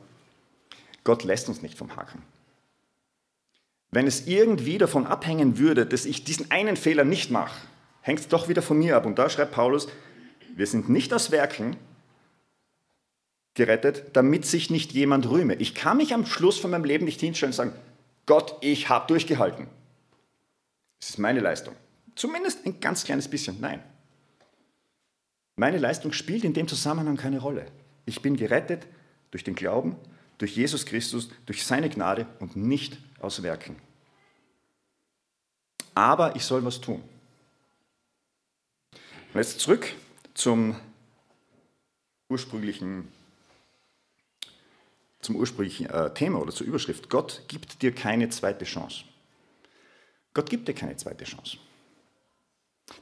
Gott 1.04 1.24
lässt 1.24 1.48
uns 1.48 1.62
nicht 1.62 1.78
vom 1.78 1.96
Haken. 1.96 2.22
wenn 3.92 4.06
es 4.06 4.28
irgendwie 4.28 4.78
davon 4.78 5.06
abhängen 5.06 5.58
würde, 5.58 5.84
dass 5.84 6.04
ich 6.04 6.22
diesen 6.22 6.50
einen 6.50 6.76
Fehler 6.76 7.04
nicht 7.04 7.30
mache, 7.30 7.60
hängt 8.02 8.20
es 8.20 8.28
doch 8.28 8.48
wieder 8.48 8.62
von 8.62 8.78
mir 8.78 8.96
ab. 8.96 9.04
Und 9.04 9.18
da 9.18 9.28
schreibt 9.28 9.52
Paulus, 9.52 9.88
wir 10.54 10.66
sind 10.66 10.88
nicht 10.88 11.12
aus 11.12 11.32
Werken 11.32 11.76
gerettet, 13.54 14.04
damit 14.12 14.46
sich 14.46 14.70
nicht 14.70 14.92
jemand 14.92 15.28
rühme. 15.28 15.54
Ich 15.54 15.74
kann 15.74 15.96
mich 15.96 16.14
am 16.14 16.24
Schluss 16.24 16.58
von 16.58 16.70
meinem 16.70 16.84
Leben 16.84 17.04
nicht 17.04 17.20
hinstellen 17.20 17.50
und 17.50 17.56
sagen, 17.56 17.72
Gott, 18.26 18.56
ich 18.60 18.88
habe 18.88 19.08
durchgehalten. 19.08 19.66
Das 21.00 21.10
ist 21.10 21.18
meine 21.18 21.40
Leistung. 21.40 21.74
Zumindest 22.20 22.66
ein 22.66 22.78
ganz 22.80 23.04
kleines 23.04 23.28
bisschen. 23.28 23.59
Nein. 23.62 23.83
Meine 25.56 25.78
Leistung 25.78 26.12
spielt 26.12 26.44
in 26.44 26.52
dem 26.52 26.68
Zusammenhang 26.68 27.16
keine 27.16 27.38
Rolle. 27.38 27.64
Ich 28.04 28.20
bin 28.20 28.37
gerettet 28.37 28.87
durch 29.30 29.42
den 29.42 29.54
Glauben, 29.54 29.96
durch 30.37 30.54
Jesus 30.54 30.85
Christus, 30.85 31.30
durch 31.46 31.64
seine 31.64 31.88
Gnade 31.88 32.26
und 32.38 32.56
nicht 32.56 32.98
aus 33.20 33.42
Werken. 33.42 33.76
Aber 35.94 36.37
ich 36.37 36.44
soll 36.44 36.62
was 36.62 36.83
tun. 36.83 37.02
Und 39.33 39.37
jetzt 39.40 39.59
zurück 39.59 39.90
zum 40.35 40.76
ursprünglichen, 42.28 43.09
zum 45.22 45.37
ursprünglichen 45.37 45.87
äh, 45.87 46.12
Thema 46.12 46.42
oder 46.42 46.52
zur 46.52 46.66
Überschrift. 46.66 47.09
Gott 47.09 47.44
gibt 47.48 47.80
dir 47.80 47.94
keine 47.94 48.28
zweite 48.28 48.66
Chance. 48.66 49.04
Gott 50.35 50.50
gibt 50.50 50.68
dir 50.68 50.74
keine 50.74 50.98
zweite 50.98 51.24
Chance. 51.24 51.56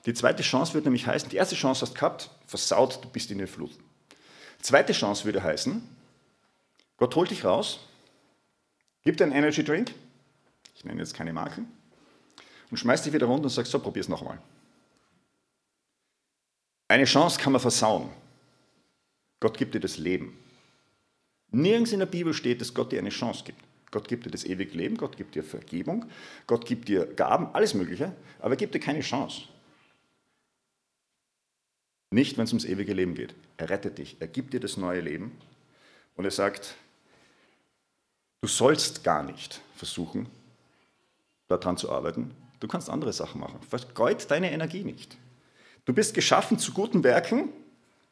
Die 0.07 0.15
zweite 0.15 0.43
Chance 0.43 0.75
würde 0.75 0.87
nämlich 0.87 1.07
heißen, 1.07 1.29
die 1.29 1.37
erste 1.37 1.55
Chance 1.55 1.83
hast 1.83 1.93
du 1.93 1.95
gehabt, 1.95 2.31
versaut, 2.47 3.03
du 3.03 3.09
bist 3.09 3.31
in 3.31 3.39
der 3.39 3.49
Flut. 3.49 3.71
Zweite 4.61 4.93
Chance 4.93 5.25
würde 5.25 5.43
heißen, 5.43 5.83
Gott 6.97 7.15
holt 7.15 7.31
dich 7.31 7.45
raus, 7.45 7.81
gibt 9.03 9.21
dir 9.21 9.25
einen 9.25 9.33
Energy 9.33 9.63
Drink, 9.63 9.95
ich 10.75 10.85
nenne 10.85 11.01
jetzt 11.01 11.15
keine 11.15 11.33
Marken, 11.33 11.69
und 12.71 12.77
schmeißt 12.77 13.07
dich 13.07 13.13
wieder 13.13 13.27
runter 13.27 13.45
und 13.45 13.51
sagt, 13.51 13.69
so, 13.69 13.79
probier's 13.79 14.09
nochmal. 14.09 14.39
Eine 16.89 17.05
Chance 17.05 17.39
kann 17.39 17.53
man 17.53 17.61
versauen. 17.61 18.11
Gott 19.41 19.57
gibt 19.57 19.75
dir 19.75 19.81
das 19.81 19.99
Leben. 19.99 20.39
Nirgends 21.51 21.93
in 21.93 22.01
der 22.01 22.07
Bibel 22.07 22.35
steht, 22.35 22.61
dass 22.61 22.75
Gott 22.75 22.93
dir 22.93 22.99
eine 22.99 23.11
Chance 23.11 23.45
gibt. 23.45 23.63
Gott 23.91 24.09
gibt 24.09 24.27
dir 24.27 24.31
das 24.31 24.45
ewige 24.45 24.77
Leben, 24.77 24.97
Gott 24.97 25.17
gibt 25.17 25.35
dir 25.35 25.43
Vergebung, 25.43 26.07
Gott 26.47 26.67
gibt 26.67 26.89
dir 26.89 27.07
Gaben, 27.07 27.55
alles 27.55 27.73
Mögliche, 27.73 28.15
aber 28.39 28.51
er 28.51 28.57
gibt 28.57 28.75
dir 28.75 28.81
keine 28.81 29.01
Chance. 29.01 29.43
Nicht, 32.11 32.39
wenn 32.39 32.45
es 32.45 32.53
ums 32.53 32.65
ewige 32.65 32.95
Leben 32.95 33.15
geht. 33.15 33.35
Er 33.57 33.71
rettet 33.71 33.99
dich, 33.99 34.17
er 34.21 34.29
gibt 34.29 34.55
dir 34.55 34.61
das 34.61 34.77
neue 34.77 35.01
Leben 35.01 35.37
und 36.17 36.25
er 36.25 36.31
sagt, 36.31 36.75
du 38.41 38.49
sollst 38.49 39.05
gar 39.05 39.23
nicht 39.23 39.61
versuchen, 39.77 40.27
daran 41.49 41.77
zu 41.77 41.91
arbeiten. 41.91 42.31
Du 42.61 42.69
kannst 42.69 42.89
andere 42.91 43.13
Sachen 43.13 43.41
machen. 43.41 43.61
Vergeud 43.69 44.31
deine 44.31 44.53
Energie 44.53 44.85
nicht. 44.85 45.17
Du 45.85 45.93
bist 45.93 46.15
geschaffen 46.15 46.59
zu 46.59 46.73
guten 46.73 47.05
Werken, 47.05 47.51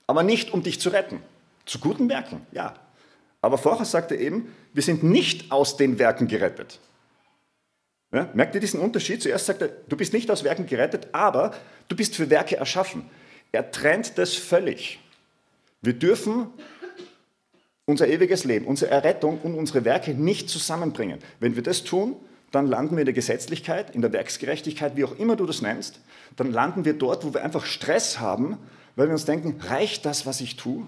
aber 0.07 0.23
nicht 0.23 0.53
um 0.53 0.63
dich 0.63 0.81
zu 0.81 0.91
retten. 0.91 1.21
Zu 1.65 1.79
guten 1.79 2.09
Werken, 2.09 2.47
ja. 2.53 2.75
Aber 3.41 3.59
vorher 3.59 3.85
sagt 3.85 4.13
er 4.13 4.19
eben, 4.19 4.55
wir 4.73 4.83
sind 4.83 5.03
nicht 5.03 5.51
aus 5.51 5.77
den 5.77 5.99
Werken 5.99 6.29
gerettet. 6.29 6.81
Ja, 8.13 8.31
merkt 8.35 8.55
ihr 8.55 8.61
diesen 8.61 8.81
Unterschied? 8.81 9.23
Zuerst 9.23 9.47
sagt 9.47 9.63
er, 9.63 9.69
du 9.69 9.97
bist 9.97 10.13
nicht 10.13 10.31
aus 10.31 10.45
Werken 10.45 10.67
gerettet, 10.67 11.09
aber 11.13 11.55
du 11.89 11.97
bist 11.97 12.15
für 12.15 12.31
Werke 12.31 12.57
erschaffen. 12.57 13.11
Er 13.53 13.71
trennt 13.71 14.19
das 14.19 14.35
völlig. 14.35 14.99
Wir 15.83 15.95
dürfen 15.95 16.49
unser 17.85 18.09
ewiges 18.09 18.45
Leben, 18.45 18.67
unsere 18.67 18.91
Errettung 18.91 19.41
und 19.43 19.55
unsere 19.55 19.85
Werke 19.85 20.13
nicht 20.13 20.51
zusammenbringen. 20.51 21.21
Wenn 21.39 21.55
wir 21.55 21.63
das 21.63 21.85
tun, 21.85 22.17
dann 22.51 22.67
landen 22.67 22.97
wir 22.97 23.01
in 23.01 23.07
der 23.07 23.15
Gesetzlichkeit, 23.15 23.95
in 23.95 24.03
der 24.03 24.13
Werksgerechtigkeit, 24.13 24.97
wie 24.97 25.05
auch 25.05 25.19
immer 25.19 25.37
du 25.37 25.47
das 25.47 25.63
nennst. 25.63 26.01
Dann 26.37 26.53
landen 26.53 26.85
wir 26.85 26.95
dort, 26.95 27.25
wo 27.25 27.33
wir 27.35 27.45
einfach 27.45 27.65
Stress 27.65 28.19
haben, 28.19 28.59
weil 28.97 29.09
wir 29.09 29.13
uns 29.13 29.25
denken, 29.25 29.61
reicht 29.61 30.05
das, 30.05 30.27
was 30.27 30.41
ich 30.41 30.57
tue? 30.57 30.87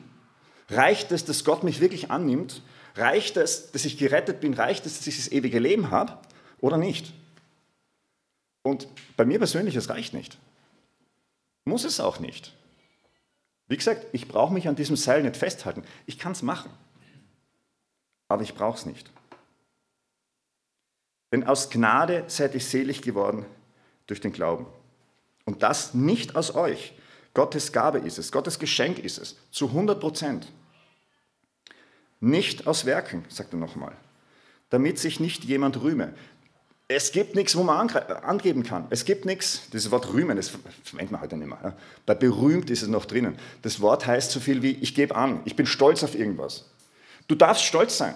Reicht 0.71 1.13
es, 1.13 1.25
dass 1.25 1.45
Gott 1.45 1.65
mich 1.65 1.81
wirklich 1.81 2.11
annimmt? 2.11 2.63
Reicht 2.97 3.37
es, 3.37 3.71
dass 3.71 3.85
ich 3.85 3.99
gerettet 3.99 4.41
bin? 4.41 4.55
Reicht 4.55 4.87
es, 4.87 4.99
dass 4.99 5.07
ich 5.07 5.17
das 5.17 5.31
ewige 5.31 5.59
Leben 5.59 5.91
habe? 5.91 6.19
Oder 6.61 6.77
nicht? 6.77 7.13
Und 8.63 8.89
bei 9.17 9.25
mir 9.25 9.39
persönlich, 9.39 9.77
es 9.77 9.89
reicht 9.89 10.15
nicht. 10.15 10.37
Muss 11.69 11.85
es 11.85 12.01
auch 12.01 12.19
nicht. 12.19 12.55
Wie 13.67 13.77
gesagt, 13.77 14.07
ich 14.13 14.27
brauche 14.27 14.55
mich 14.55 14.69
an 14.69 14.75
diesem 14.75 14.97
Seil 14.97 15.23
nicht 15.23 15.37
festhalten. 15.37 15.85
Ich 16.07 16.19
kann 16.19 16.33
es 16.33 16.41
machen. 16.41 16.71
Aber 18.27 18.43
ich 18.43 18.55
brauche 18.55 18.79
es 18.79 18.87
nicht. 18.87 19.11
Denn 21.31 21.45
aus 21.45 21.69
Gnade 21.69 22.25
seid 22.29 22.55
ihr 22.55 22.61
selig 22.61 23.03
geworden 23.03 23.45
durch 24.07 24.23
den 24.23 24.33
Glauben. 24.33 24.67
Und 25.45 25.63
das 25.63 25.93
nicht 25.93 26.37
aus 26.37 26.55
euch. 26.55 26.95
Gottes 27.35 27.71
Gabe 27.71 27.99
ist 27.99 28.17
es, 28.17 28.33
Gottes 28.33 28.59
Geschenk 28.59 28.99
ist 28.99 29.19
es, 29.19 29.37
zu 29.51 29.67
100 29.67 30.01
Prozent. 30.01 30.51
Nicht 32.19 32.67
aus 32.67 32.87
Werken, 32.87 33.27
sagt 33.29 33.53
er 33.53 33.59
nochmal, 33.59 33.95
damit 34.71 34.99
sich 34.99 35.21
nicht 35.21 35.45
jemand 35.45 35.83
rühme. 35.83 36.15
Es 36.91 37.13
gibt 37.13 37.35
nichts, 37.35 37.55
wo 37.55 37.63
man 37.63 37.91
angeben 37.91 38.63
kann. 38.63 38.87
Es 38.89 39.05
gibt 39.05 39.27
nichts, 39.27 39.69
dieses 39.75 39.91
Wort 39.91 40.11
rühmen, 40.11 40.39
das 40.39 40.49
verwendet 40.85 41.13
man 41.13 41.21
heute 41.21 41.37
nicht 41.37 41.49
mehr. 41.49 41.77
Bei 42.07 42.15
berühmt 42.15 42.71
ist 42.71 42.81
es 42.81 42.89
noch 42.89 43.05
drinnen. 43.05 43.37
Das 43.61 43.83
Wort 43.83 44.07
heißt 44.07 44.31
so 44.31 44.41
viel 44.41 44.63
wie, 44.63 44.71
ich 44.71 44.95
gebe 44.95 45.15
an, 45.15 45.43
ich 45.45 45.55
bin 45.55 45.67
stolz 45.67 46.03
auf 46.03 46.15
irgendwas. 46.15 46.65
Du 47.29 47.35
darfst 47.35 47.65
stolz 47.65 47.99
sein. 47.99 48.15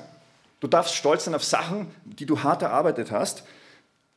Du 0.61 0.69
darfst 0.69 0.95
stolz 0.95 1.27
sein 1.27 1.35
auf 1.35 1.45
Sachen, 1.45 1.89
die 2.05 2.25
du 2.25 2.43
hart 2.43 2.63
erarbeitet 2.63 3.11
hast, 3.11 3.45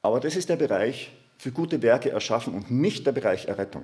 aber 0.02 0.22
das 0.22 0.38
ist 0.38 0.48
der 0.48 0.56
Bereich 0.56 1.12
für 1.38 1.52
gute 1.52 1.82
Werke 1.82 2.12
erschaffen 2.12 2.54
und 2.54 2.72
nicht 2.72 3.06
der 3.06 3.12
Bereich 3.12 3.46
Errettung. 3.46 3.84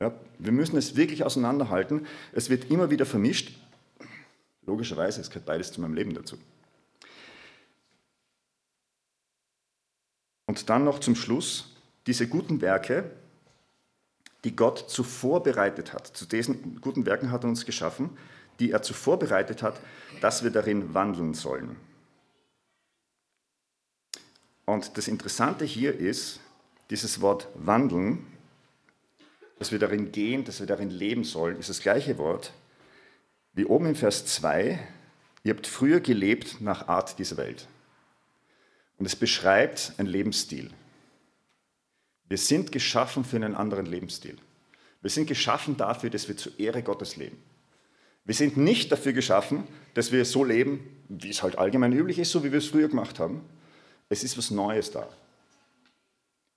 Ja, 0.00 0.12
wir 0.38 0.52
müssen 0.52 0.76
es 0.76 0.96
wirklich 0.96 1.24
auseinanderhalten. 1.24 2.06
Es 2.32 2.50
wird 2.50 2.70
immer 2.70 2.90
wieder 2.90 3.06
vermischt. 3.06 3.52
Logischerweise, 4.66 5.22
es 5.22 5.30
gehört 5.30 5.46
beides 5.46 5.72
zu 5.72 5.80
meinem 5.80 5.94
Leben 5.94 6.12
dazu. 6.12 6.36
Und 10.56 10.70
dann 10.70 10.84
noch 10.84 11.00
zum 11.00 11.14
Schluss 11.14 11.76
diese 12.06 12.28
guten 12.28 12.60
Werke, 12.60 13.10
die 14.44 14.56
Gott 14.56 14.88
zuvor 14.88 15.42
bereitet 15.42 15.92
hat. 15.92 16.06
Zu 16.06 16.24
diesen 16.24 16.80
guten 16.80 17.04
Werken 17.04 17.30
hat 17.30 17.44
er 17.44 17.48
uns 17.48 17.66
geschaffen 17.66 18.10
die 18.58 18.70
er 18.70 18.82
zuvor 18.82 19.18
bereitet 19.18 19.62
hat, 19.62 19.80
dass 20.20 20.42
wir 20.42 20.50
darin 20.50 20.94
wandeln 20.94 21.34
sollen. 21.34 21.76
Und 24.64 24.96
das 24.96 25.08
Interessante 25.08 25.64
hier 25.64 25.96
ist, 25.96 26.40
dieses 26.90 27.20
Wort 27.20 27.48
wandeln, 27.54 28.26
dass 29.58 29.72
wir 29.72 29.78
darin 29.78 30.12
gehen, 30.12 30.44
dass 30.44 30.60
wir 30.60 30.66
darin 30.66 30.90
leben 30.90 31.24
sollen, 31.24 31.58
ist 31.58 31.70
das 31.70 31.80
gleiche 31.80 32.18
Wort 32.18 32.52
wie 33.52 33.64
oben 33.64 33.86
im 33.86 33.94
Vers 33.94 34.26
2. 34.26 34.78
Ihr 35.44 35.54
habt 35.54 35.66
früher 35.66 36.00
gelebt 36.00 36.60
nach 36.60 36.88
Art 36.88 37.18
dieser 37.18 37.36
Welt. 37.36 37.68
Und 38.98 39.06
es 39.06 39.16
beschreibt 39.16 39.92
einen 39.98 40.08
Lebensstil. 40.08 40.70
Wir 42.28 42.38
sind 42.38 42.72
geschaffen 42.72 43.24
für 43.24 43.36
einen 43.36 43.54
anderen 43.54 43.86
Lebensstil. 43.86 44.36
Wir 45.00 45.10
sind 45.10 45.26
geschaffen 45.26 45.76
dafür, 45.76 46.10
dass 46.10 46.28
wir 46.28 46.36
zur 46.36 46.58
Ehre 46.58 46.82
Gottes 46.82 47.16
leben. 47.16 47.38
Wir 48.24 48.34
sind 48.34 48.56
nicht 48.56 48.90
dafür 48.90 49.12
geschaffen, 49.12 49.64
dass 49.94 50.10
wir 50.10 50.24
so 50.24 50.42
leben, 50.42 50.80
wie 51.08 51.30
es 51.30 51.42
halt 51.42 51.58
allgemein 51.58 51.92
üblich 51.92 52.18
ist, 52.18 52.32
so 52.32 52.42
wie 52.42 52.50
wir 52.50 52.58
es 52.58 52.66
früher 52.66 52.88
gemacht 52.88 53.20
haben. 53.20 53.42
Es 54.08 54.24
ist 54.24 54.36
was 54.36 54.50
Neues 54.50 54.90
da. 54.90 55.08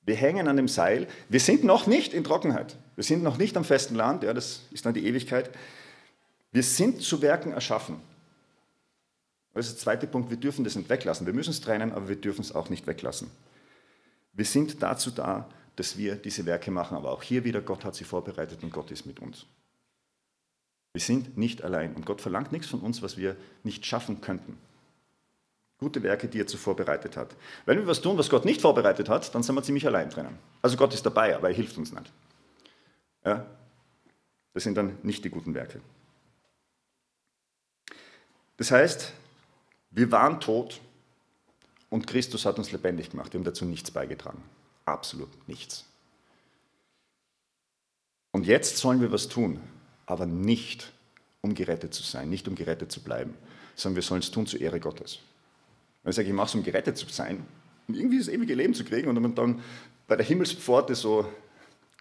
Wir 0.01 0.15
hängen 0.15 0.47
an 0.47 0.57
dem 0.57 0.67
Seil. 0.67 1.07
Wir 1.29 1.39
sind 1.39 1.63
noch 1.63 1.85
nicht 1.85 2.13
in 2.13 2.23
Trockenheit. 2.23 2.75
Wir 2.95 3.03
sind 3.03 3.21
noch 3.21 3.37
nicht 3.37 3.55
am 3.55 3.63
festen 3.63 3.93
Land. 3.93 4.23
Ja, 4.23 4.33
das 4.33 4.61
ist 4.71 4.85
dann 4.85 4.95
die 4.95 5.05
Ewigkeit. 5.05 5.51
Wir 6.51 6.63
sind 6.63 7.03
zu 7.03 7.21
Werken 7.21 7.51
erschaffen. 7.51 8.01
Das 9.53 9.67
ist 9.67 9.75
der 9.75 9.81
zweite 9.81 10.07
Punkt. 10.07 10.29
Wir 10.29 10.37
dürfen 10.37 10.63
das 10.63 10.75
nicht 10.75 10.89
weglassen. 10.89 11.25
Wir 11.25 11.33
müssen 11.33 11.51
es 11.51 11.61
trennen, 11.61 11.91
aber 11.91 12.07
wir 12.07 12.15
dürfen 12.15 12.41
es 12.41 12.53
auch 12.53 12.69
nicht 12.69 12.87
weglassen. 12.87 13.29
Wir 14.33 14.45
sind 14.45 14.81
dazu 14.81 15.11
da, 15.11 15.49
dass 15.75 15.97
wir 15.97 16.15
diese 16.15 16.45
Werke 16.45 16.71
machen. 16.71 16.95
Aber 16.95 17.11
auch 17.11 17.23
hier 17.23 17.43
wieder, 17.43 17.61
Gott 17.61 17.83
hat 17.85 17.95
sie 17.95 18.03
vorbereitet 18.03 18.63
und 18.63 18.71
Gott 18.71 18.91
ist 18.91 19.05
mit 19.05 19.19
uns. 19.19 19.45
Wir 20.93 21.01
sind 21.01 21.37
nicht 21.37 21.63
allein 21.63 21.95
und 21.95 22.05
Gott 22.05 22.21
verlangt 22.21 22.51
nichts 22.51 22.67
von 22.67 22.79
uns, 22.81 23.01
was 23.01 23.17
wir 23.17 23.35
nicht 23.63 23.85
schaffen 23.85 24.21
könnten. 24.21 24.57
Gute 25.77 26.03
Werke, 26.03 26.27
die 26.27 26.41
er 26.41 26.47
zuvor 26.47 26.75
bereitet 26.75 27.15
hat. 27.15 27.35
Wenn 27.65 27.77
wir 27.77 27.87
was 27.87 28.01
tun, 28.01 28.17
was 28.17 28.29
Gott 28.29 28.43
nicht 28.43 28.59
vorbereitet 28.59 29.07
hat, 29.07 29.33
dann 29.33 29.43
sind 29.43 29.55
wir 29.55 29.63
ziemlich 29.63 29.85
allein 29.85 30.09
drinnen. 30.09 30.37
Also 30.61 30.75
Gott 30.75 30.93
ist 30.93 31.05
dabei, 31.05 31.35
aber 31.35 31.49
er 31.49 31.55
hilft 31.55 31.77
uns 31.77 31.93
nicht. 31.93 32.11
Ja? 33.23 33.45
Das 34.53 34.63
sind 34.63 34.75
dann 34.75 34.97
nicht 35.03 35.23
die 35.23 35.29
guten 35.29 35.53
Werke. 35.53 35.79
Das 38.57 38.71
heißt, 38.71 39.13
wir 39.91 40.11
waren 40.11 40.39
tot 40.39 40.81
und 41.89 42.07
Christus 42.07 42.45
hat 42.45 42.57
uns 42.57 42.71
lebendig 42.71 43.11
gemacht. 43.11 43.33
Wir 43.33 43.39
haben 43.39 43.45
dazu 43.45 43.65
nichts 43.65 43.91
beigetragen. 43.91 44.43
Absolut 44.85 45.29
nichts. 45.47 45.85
Und 48.31 48.45
jetzt 48.45 48.77
sollen 48.77 49.01
wir 49.01 49.11
was 49.11 49.27
tun 49.27 49.59
aber 50.09 50.25
nicht 50.25 50.91
um 51.41 51.53
gerettet 51.53 51.93
zu 51.93 52.03
sein, 52.03 52.29
nicht 52.29 52.47
um 52.47 52.55
gerettet 52.55 52.91
zu 52.91 53.01
bleiben, 53.01 53.35
sondern 53.75 53.97
wir 53.97 54.03
sollen 54.03 54.21
es 54.21 54.31
tun 54.31 54.47
zur 54.47 54.59
Ehre 54.59 54.79
Gottes. 54.79 55.19
Wenn 56.03 56.09
ich 56.09 56.15
sage, 56.15 56.27
ich 56.27 56.33
mache 56.33 56.47
es, 56.47 56.55
um 56.55 56.63
gerettet 56.63 56.97
zu 56.97 57.07
sein, 57.09 57.45
Und 57.87 57.95
irgendwie 57.95 58.17
das 58.17 58.27
ewige 58.27 58.55
Leben 58.55 58.73
zu 58.73 58.83
kriegen 58.83 59.07
und 59.07 59.37
dann 59.37 59.61
bei 60.07 60.15
der 60.15 60.25
Himmelspforte 60.25 60.95
so 60.95 61.31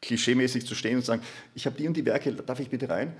klischeemäßig 0.01 0.67
zu 0.67 0.75
stehen 0.75 0.97
und 0.97 1.03
zu 1.03 1.09
sagen, 1.09 1.23
ich 1.55 1.67
habe 1.67 1.77
die 1.77 1.87
und 1.87 1.97
die 1.97 2.07
Werke, 2.07 2.33
darf 2.33 2.61
ich 2.61 2.71
bitte 2.71 2.89
rein? 2.89 3.15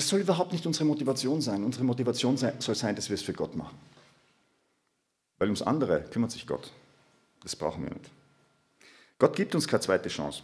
Das 0.00 0.08
soll 0.08 0.20
überhaupt 0.20 0.50
nicht 0.52 0.64
unsere 0.64 0.86
Motivation 0.86 1.42
sein. 1.42 1.62
Unsere 1.62 1.84
Motivation 1.84 2.34
soll 2.34 2.74
sein, 2.74 2.96
dass 2.96 3.10
wir 3.10 3.16
es 3.16 3.22
für 3.22 3.34
Gott 3.34 3.54
machen. 3.54 3.76
Weil 5.36 5.48
ums 5.48 5.60
andere 5.60 6.04
kümmert 6.04 6.30
sich 6.30 6.46
Gott. 6.46 6.72
Das 7.42 7.54
brauchen 7.54 7.84
wir 7.84 7.90
nicht. 7.90 8.10
Gott 9.18 9.36
gibt 9.36 9.54
uns 9.54 9.68
keine 9.68 9.82
zweite 9.82 10.08
Chance. 10.08 10.42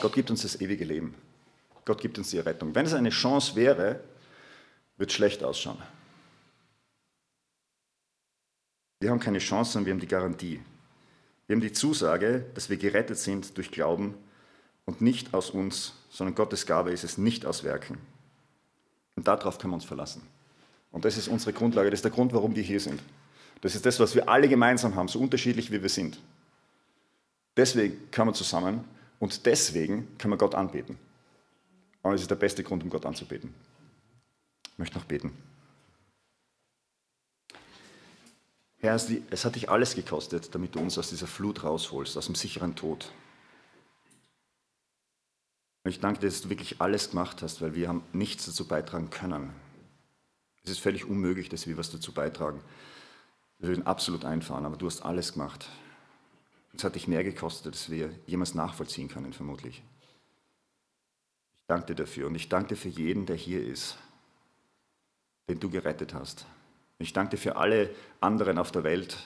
Gott 0.00 0.12
gibt 0.14 0.32
uns 0.32 0.42
das 0.42 0.60
ewige 0.60 0.84
Leben. 0.84 1.14
Gott 1.84 2.00
gibt 2.00 2.18
uns 2.18 2.30
die 2.30 2.40
Rettung. 2.40 2.74
Wenn 2.74 2.86
es 2.86 2.92
eine 2.92 3.10
Chance 3.10 3.54
wäre, 3.54 4.00
wird 4.96 5.10
es 5.10 5.14
schlecht 5.14 5.44
ausschauen. 5.44 5.78
Wir 8.98 9.10
haben 9.12 9.20
keine 9.20 9.38
Chance, 9.38 9.74
sondern 9.74 9.86
wir 9.86 9.92
haben 9.92 10.00
die 10.00 10.08
Garantie. 10.08 10.60
Wir 11.46 11.54
haben 11.54 11.62
die 11.62 11.72
Zusage, 11.72 12.46
dass 12.54 12.68
wir 12.68 12.78
gerettet 12.78 13.18
sind 13.18 13.56
durch 13.56 13.70
Glauben 13.70 14.16
und 14.84 15.00
nicht 15.00 15.34
aus 15.34 15.50
uns, 15.50 15.92
sondern 16.10 16.34
Gottes 16.34 16.66
Gabe 16.66 16.90
ist 16.90 17.04
es 17.04 17.18
nicht 17.18 17.46
aus 17.46 17.64
Werken. 17.64 17.98
Und 19.16 19.28
darauf 19.28 19.58
können 19.58 19.72
wir 19.72 19.76
uns 19.76 19.84
verlassen. 19.84 20.22
Und 20.90 21.04
das 21.04 21.16
ist 21.16 21.28
unsere 21.28 21.52
Grundlage, 21.52 21.90
das 21.90 21.98
ist 21.98 22.04
der 22.04 22.10
Grund, 22.10 22.32
warum 22.32 22.54
wir 22.54 22.62
hier 22.62 22.80
sind. 22.80 23.02
Das 23.60 23.74
ist 23.74 23.86
das, 23.86 24.00
was 24.00 24.14
wir 24.14 24.28
alle 24.28 24.48
gemeinsam 24.48 24.94
haben, 24.94 25.08
so 25.08 25.20
unterschiedlich 25.20 25.70
wie 25.70 25.82
wir 25.82 25.88
sind. 25.88 26.20
Deswegen 27.56 28.10
können 28.10 28.30
wir 28.30 28.34
zusammen 28.34 28.84
und 29.20 29.46
deswegen 29.46 30.08
können 30.18 30.32
wir 30.32 30.38
Gott 30.38 30.54
anbeten. 30.54 30.98
Und 32.02 32.14
es 32.14 32.22
ist 32.22 32.30
der 32.30 32.36
beste 32.36 32.64
Grund, 32.64 32.82
um 32.82 32.90
Gott 32.90 33.06
anzubeten. 33.06 33.54
Ich 34.72 34.78
möchte 34.78 34.98
noch 34.98 35.04
beten. 35.04 35.32
Herr, 38.78 38.96
es 38.96 39.44
hat 39.44 39.54
dich 39.54 39.70
alles 39.70 39.94
gekostet, 39.94 40.52
damit 40.54 40.74
du 40.74 40.80
uns 40.80 40.98
aus 40.98 41.10
dieser 41.10 41.28
Flut 41.28 41.62
rausholst, 41.62 42.16
aus 42.18 42.26
dem 42.26 42.34
sicheren 42.34 42.74
Tod. 42.74 43.12
Und 45.84 45.90
ich 45.90 46.00
danke 46.00 46.20
dir, 46.20 46.26
dass 46.26 46.42
du 46.42 46.48
wirklich 46.48 46.80
alles 46.80 47.10
gemacht 47.10 47.42
hast, 47.42 47.60
weil 47.60 47.74
wir 47.74 47.88
haben 47.88 48.04
nichts 48.12 48.46
dazu 48.46 48.66
beitragen 48.66 49.10
können. 49.10 49.52
Es 50.64 50.70
ist 50.70 50.78
völlig 50.78 51.06
unmöglich, 51.06 51.48
dass 51.48 51.66
wir 51.66 51.76
was 51.76 51.90
dazu 51.90 52.12
beitragen. 52.12 52.62
Wir 53.58 53.68
würden 53.68 53.86
absolut 53.86 54.24
einfahren, 54.24 54.64
aber 54.64 54.76
du 54.76 54.86
hast 54.86 55.02
alles 55.02 55.32
gemacht. 55.32 55.68
Es 56.74 56.84
hat 56.84 56.94
dich 56.94 57.08
mehr 57.08 57.24
gekostet, 57.24 57.66
als 57.66 57.90
wir 57.90 58.10
jemals 58.26 58.54
nachvollziehen 58.54 59.08
können, 59.08 59.32
vermutlich. 59.32 59.82
Ich 61.54 61.66
danke 61.66 61.86
dir 61.86 61.94
dafür 61.96 62.28
und 62.28 62.34
ich 62.34 62.48
danke 62.48 62.70
dir 62.70 62.76
für 62.76 62.88
jeden, 62.88 63.26
der 63.26 63.36
hier 63.36 63.64
ist, 63.64 63.98
den 65.48 65.58
du 65.60 65.68
gerettet 65.68 66.14
hast. 66.14 66.46
Ich 66.98 67.12
danke 67.12 67.32
dir 67.32 67.42
für 67.42 67.56
alle 67.56 67.90
anderen 68.20 68.58
auf 68.58 68.70
der 68.70 68.84
Welt, 68.84 69.18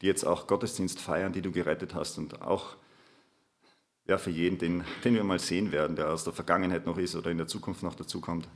die 0.00 0.06
jetzt 0.06 0.24
auch 0.24 0.46
Gottesdienst 0.46 0.98
feiern, 0.98 1.32
die 1.32 1.42
du 1.42 1.52
gerettet 1.52 1.94
hast 1.94 2.16
und 2.16 2.40
auch 2.40 2.76
ja, 4.10 4.18
für 4.18 4.30
jeden, 4.30 4.58
den, 4.58 4.84
den 5.04 5.14
wir 5.14 5.22
mal 5.22 5.38
sehen 5.38 5.70
werden, 5.70 5.94
der 5.94 6.10
aus 6.10 6.24
der 6.24 6.32
Vergangenheit 6.32 6.84
noch 6.84 6.98
ist 6.98 7.14
oder 7.14 7.30
in 7.30 7.38
der 7.38 7.46
Zukunft 7.46 7.84
noch 7.84 7.94
dazukommt. 7.94 8.48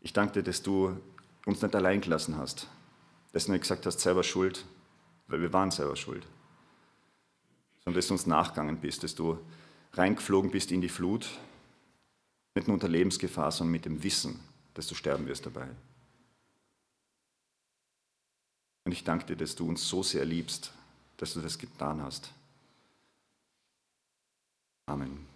Ich 0.00 0.14
danke 0.14 0.32
dir, 0.32 0.42
dass 0.42 0.62
du 0.62 0.96
uns 1.44 1.60
nicht 1.60 1.76
allein 1.76 2.00
gelassen 2.00 2.38
hast, 2.38 2.68
dass 3.32 3.44
du 3.44 3.52
nicht 3.52 3.60
gesagt 3.60 3.84
hast, 3.84 4.00
selber 4.00 4.22
schuld, 4.22 4.64
weil 5.26 5.42
wir 5.42 5.52
waren 5.52 5.70
selber 5.70 5.94
schuld, 5.94 6.26
sondern 7.84 7.98
dass 7.98 8.06
du 8.06 8.14
uns 8.14 8.24
nachgegangen 8.24 8.78
bist, 8.78 9.02
dass 9.02 9.14
du 9.14 9.38
reingeflogen 9.92 10.50
bist 10.50 10.72
in 10.72 10.80
die 10.80 10.88
Flut, 10.88 11.28
nicht 12.54 12.66
nur 12.66 12.74
unter 12.74 12.88
Lebensgefahr, 12.88 13.52
sondern 13.52 13.72
mit 13.72 13.84
dem 13.84 14.02
Wissen, 14.02 14.40
dass 14.72 14.86
du 14.86 14.94
sterben 14.94 15.26
wirst 15.26 15.44
dabei. 15.44 15.68
Und 18.84 18.92
ich 18.92 19.04
danke 19.04 19.26
dir, 19.26 19.36
dass 19.36 19.54
du 19.54 19.68
uns 19.68 19.86
so 19.86 20.02
sehr 20.02 20.24
liebst, 20.24 20.72
dass 21.18 21.34
du 21.34 21.42
das 21.42 21.58
getan 21.58 22.02
hast. 22.02 22.32
Amen. 24.88 25.31